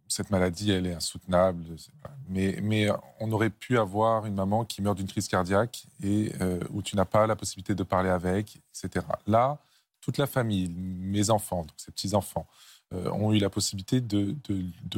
cette 0.08 0.30
maladie, 0.30 0.72
elle 0.72 0.88
est 0.88 0.94
insoutenable, 0.94 1.76
pas- 2.02 2.15
mais, 2.30 2.90
on 3.20 3.32
aurait 3.32 3.50
pu 3.50 3.78
avoir 3.78 4.26
une 4.26 4.36
maman 4.36 4.66
qui 4.66 4.82
meurt 4.82 4.98
d'une 4.98 5.08
crise 5.08 5.28
cardiaque 5.28 5.86
et 6.04 6.32
euh, 6.42 6.60
où 6.72 6.82
tu 6.82 6.96
n'as 6.96 7.06
pas 7.06 7.28
la 7.28 7.36
possibilité 7.36 7.76
de 7.76 7.84
parler 7.84 8.10
avec, 8.10 8.62
etc. 8.72 9.06
Là, 9.28 9.60
toute 10.02 10.18
la 10.18 10.28
famille, 10.28 10.70
mes 10.70 11.30
enfants, 11.30 11.62
donc 11.62 11.74
ces 11.78 11.92
petits-enfants, 11.92 12.48
euh, 12.94 13.10
ont 13.10 13.34
eu 13.34 13.40
la 13.40 13.50
possibilité 13.50 14.00
de, 14.00 14.36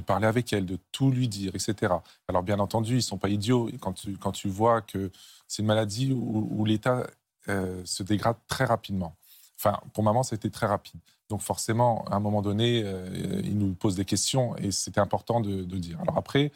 parler 0.05 0.27
avec 0.27 0.51
elle, 0.51 0.65
de 0.65 0.77
tout 0.91 1.09
lui 1.09 1.29
dire, 1.29 1.55
etc. 1.55 1.93
Alors, 2.27 2.43
bien 2.43 2.59
entendu, 2.59 2.93
ils 2.93 2.97
ne 2.97 3.01
sont 3.01 3.17
pas 3.17 3.29
idiots. 3.29 3.69
Quand 3.79 3.93
tu, 3.93 4.17
quand 4.17 4.33
tu 4.33 4.49
vois 4.49 4.81
que 4.81 5.09
c'est 5.47 5.61
une 5.61 5.67
maladie 5.67 6.11
où, 6.11 6.65
l'état 6.65 7.07
euh, 7.47 7.81
se 7.85 8.03
dégrade 8.03 8.35
très 8.47 8.65
rapidement. 8.65 9.15
Enfin, 9.55 9.79
pour 9.93 10.03
maman, 10.03 10.23
ça 10.23 10.33
a 10.33 10.37
été 10.37 10.51
très 10.51 10.67
rapide. 10.67 10.99
Donc 11.29 11.41
forcément, 11.41 12.03
à 12.05 12.15
un 12.15 12.19
moment 12.19 12.41
donné, 12.41 12.83
euh, 12.83 13.41
il 13.43 13.57
nous 13.57 13.73
pose 13.73 13.95
des 13.95 14.05
questions 14.05 14.55
et 14.57 14.71
c'était 14.71 14.99
important 14.99 15.39
de, 15.39 15.63
de 15.63 15.77
dire. 15.77 15.99
Alors 16.01 16.17
après, 16.17 16.51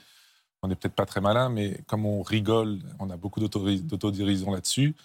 on 0.63 0.67
n'est 0.67 0.75
peut-être 0.75 0.95
pas 0.95 1.05
très 1.05 1.21
malin, 1.21 1.49
mais 1.49 1.79
comme 1.87 2.05
on 2.05 2.21
rigole, 2.21 2.79
on 2.99 3.09
a 3.09 3.17
beaucoup 3.17 3.39
d'autodérision 3.39 4.51
là-dessus. 4.51 4.95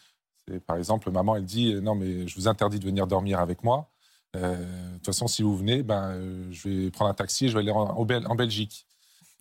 Par 0.66 0.76
exemple, 0.76 1.10
maman, 1.10 1.36
elle 1.36 1.44
dit 1.44 1.74
non, 1.82 1.94
mais 1.94 2.28
je 2.28 2.34
vous 2.36 2.46
interdis 2.46 2.78
de 2.78 2.84
venir 2.84 3.06
dormir 3.06 3.40
avec 3.40 3.64
moi. 3.64 3.88
Euh, 4.36 4.54
de 4.90 4.94
toute 4.98 5.06
façon, 5.06 5.26
si 5.26 5.42
vous 5.42 5.56
venez, 5.56 5.82
ben, 5.82 6.10
euh, 6.10 6.48
je 6.52 6.68
vais 6.68 6.90
prendre 6.90 7.10
un 7.10 7.14
taxi 7.14 7.46
et 7.46 7.48
je 7.48 7.54
vais 7.54 7.60
aller 7.60 7.70
en, 7.70 7.78
en 7.80 8.04
Bel- 8.04 8.26
en 8.26 8.34
Belgique. 8.34 8.86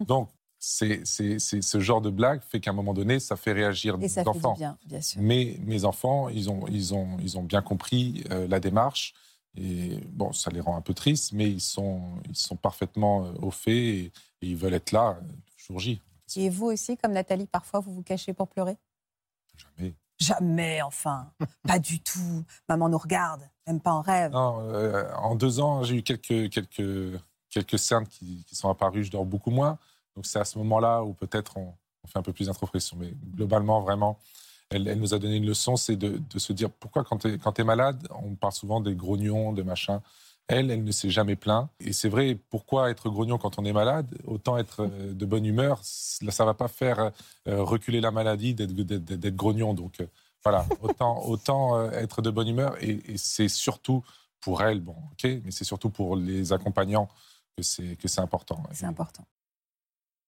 Donc, 0.07 0.29
c'est, 0.57 1.03
ce 1.05 1.79
genre 1.79 2.01
de 2.01 2.09
blague 2.09 2.41
fait 2.49 2.59
qu'à 2.59 2.71
un 2.71 2.73
moment 2.73 2.93
donné, 2.93 3.19
ça 3.19 3.35
fait 3.35 3.51
réagir 3.51 3.97
Et 4.01 4.07
ça 4.07 4.21
les 4.21 4.23
fait 4.23 4.29
enfants. 4.29 4.53
du 4.53 4.59
bien, 4.59 4.77
bien 4.85 5.01
sûr. 5.01 5.21
Mais 5.21 5.59
mes 5.63 5.85
enfants, 5.85 6.29
ils 6.29 6.49
ont, 6.49 6.65
ils 6.67 6.93
ont, 6.93 7.17
ils 7.21 7.37
ont 7.37 7.43
bien 7.43 7.61
compris 7.61 8.23
euh, 8.31 8.47
la 8.47 8.59
démarche. 8.59 9.13
Et 9.57 9.99
bon, 10.11 10.33
ça 10.33 10.49
les 10.49 10.59
rend 10.59 10.75
un 10.75 10.81
peu 10.81 10.93
tristes, 10.93 11.33
mais 11.33 11.49
ils 11.49 11.61
sont, 11.61 12.01
ils 12.29 12.35
sont 12.35 12.55
parfaitement 12.55 13.31
au 13.41 13.51
fait 13.51 13.77
et, 13.77 13.99
et 14.05 14.11
ils 14.47 14.55
veulent 14.57 14.73
être 14.73 14.91
là 14.91 15.19
jour 15.67 15.79
J. 15.79 16.01
Et 16.35 16.49
vous 16.49 16.67
aussi, 16.67 16.97
comme 16.97 17.13
Nathalie, 17.13 17.47
parfois, 17.47 17.79
vous 17.79 17.93
vous 17.93 18.03
cachez 18.03 18.33
pour 18.33 18.47
pleurer? 18.47 18.77
Jamais. 19.57 19.93
Jamais, 20.19 20.81
enfin. 20.81 21.31
pas 21.67 21.79
du 21.79 21.99
tout. 22.01 22.43
Maman 22.67 22.89
nous 22.89 22.97
regarde, 22.97 23.41
même 23.67 23.79
pas 23.79 23.91
en 23.91 24.01
rêve. 24.01 24.31
Non, 24.31 24.59
euh, 24.61 25.11
en 25.15 25.35
deux 25.35 25.59
ans, 25.59 25.83
j'ai 25.83 25.97
eu 25.97 26.03
quelques, 26.03 26.49
quelques, 26.49 27.19
quelques 27.49 27.79
cernes 27.79 28.07
qui, 28.07 28.43
qui 28.45 28.55
sont 28.55 28.69
apparues. 28.69 29.03
Je 29.03 29.11
dors 29.11 29.25
beaucoup 29.25 29.51
moins. 29.51 29.77
Donc 30.15 30.25
c'est 30.25 30.39
à 30.39 30.45
ce 30.45 30.57
moment-là 30.59 31.03
où 31.03 31.13
peut-être 31.13 31.57
on, 31.57 31.73
on 32.03 32.07
fait 32.07 32.19
un 32.19 32.23
peu 32.23 32.33
plus 32.33 32.47
d'introspection. 32.47 32.97
Mais 32.97 33.13
globalement, 33.35 33.81
vraiment, 33.81 34.17
elle, 34.69 34.87
elle 34.87 34.99
nous 34.99 35.13
a 35.13 35.19
donné 35.19 35.37
une 35.37 35.45
leçon, 35.45 35.75
c'est 35.75 35.95
de, 35.95 36.21
de 36.29 36.39
se 36.39 36.53
dire 36.53 36.69
pourquoi 36.71 37.03
quand 37.03 37.17
tu 37.17 37.27
es, 37.29 37.63
malade, 37.63 38.07
on 38.23 38.35
parle 38.35 38.53
souvent 38.53 38.79
des 38.79 38.95
grognons, 38.95 39.53
des 39.53 39.63
machins. 39.63 39.99
Elle, 40.47 40.69
elle 40.69 40.83
ne 40.83 40.91
s'est 40.91 41.09
jamais 41.09 41.35
plaint. 41.35 41.69
Et 41.79 41.91
c'est 41.91 42.09
vrai, 42.09 42.37
pourquoi 42.49 42.91
être 42.91 43.09
grognon 43.09 43.37
quand 43.37 43.57
on 43.57 43.65
est 43.65 43.73
malade? 43.73 44.07
Autant 44.25 44.57
être 44.57 44.83
euh, 44.83 45.13
de 45.13 45.25
bonne 45.25 45.45
humeur. 45.45 45.79
Ça 45.81 46.45
va 46.45 46.53
pas 46.53 46.67
faire 46.67 47.11
euh, 47.47 47.63
reculer 47.63 47.99
la 47.99 48.11
maladie 48.11 48.53
d'être 48.53 49.35
grognon. 49.35 49.73
Donc 49.73 49.99
euh, 50.01 50.07
voilà, 50.43 50.65
autant, 50.81 51.25
autant 51.25 51.89
être 51.91 52.21
de 52.21 52.29
bonne 52.29 52.47
humeur. 52.47 52.75
Et, 52.81 53.17
c'est 53.17 53.47
surtout 53.47 54.03
pour 54.39 54.61
elle, 54.61 54.81
bon, 54.81 54.95
ok, 55.13 55.23
mais 55.43 55.49
c'est 55.49 55.63
surtout 55.63 55.89
pour 55.89 56.15
les 56.15 56.53
accompagnants 56.53 57.09
que 57.57 57.63
c'est 57.63 58.19
important. 58.19 58.61
C'est 58.73 58.85
important. 58.85 59.23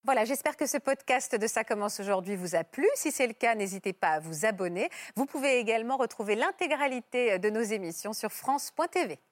Voilà, 0.03 0.23
j'espère 0.23 0.55
que 0.55 0.65
ce 0.65 0.77
podcast 0.77 1.35
de 1.35 1.45
Ça 1.47 1.63
commence 1.63 1.99
aujourd'hui 1.99 2.35
vous 2.35 2.55
a 2.55 2.63
plu. 2.63 2.87
Si 2.95 3.11
c'est 3.11 3.27
le 3.27 3.33
cas, 3.33 3.53
n'hésitez 3.53 3.93
pas 3.93 4.11
à 4.11 4.19
vous 4.19 4.45
abonner. 4.45 4.89
Vous 5.15 5.25
pouvez 5.25 5.59
également 5.59 5.97
retrouver 5.97 6.35
l'intégralité 6.35 7.37
de 7.37 7.49
nos 7.49 7.61
émissions 7.61 8.13
sur 8.13 8.31
France.tv. 8.31 9.19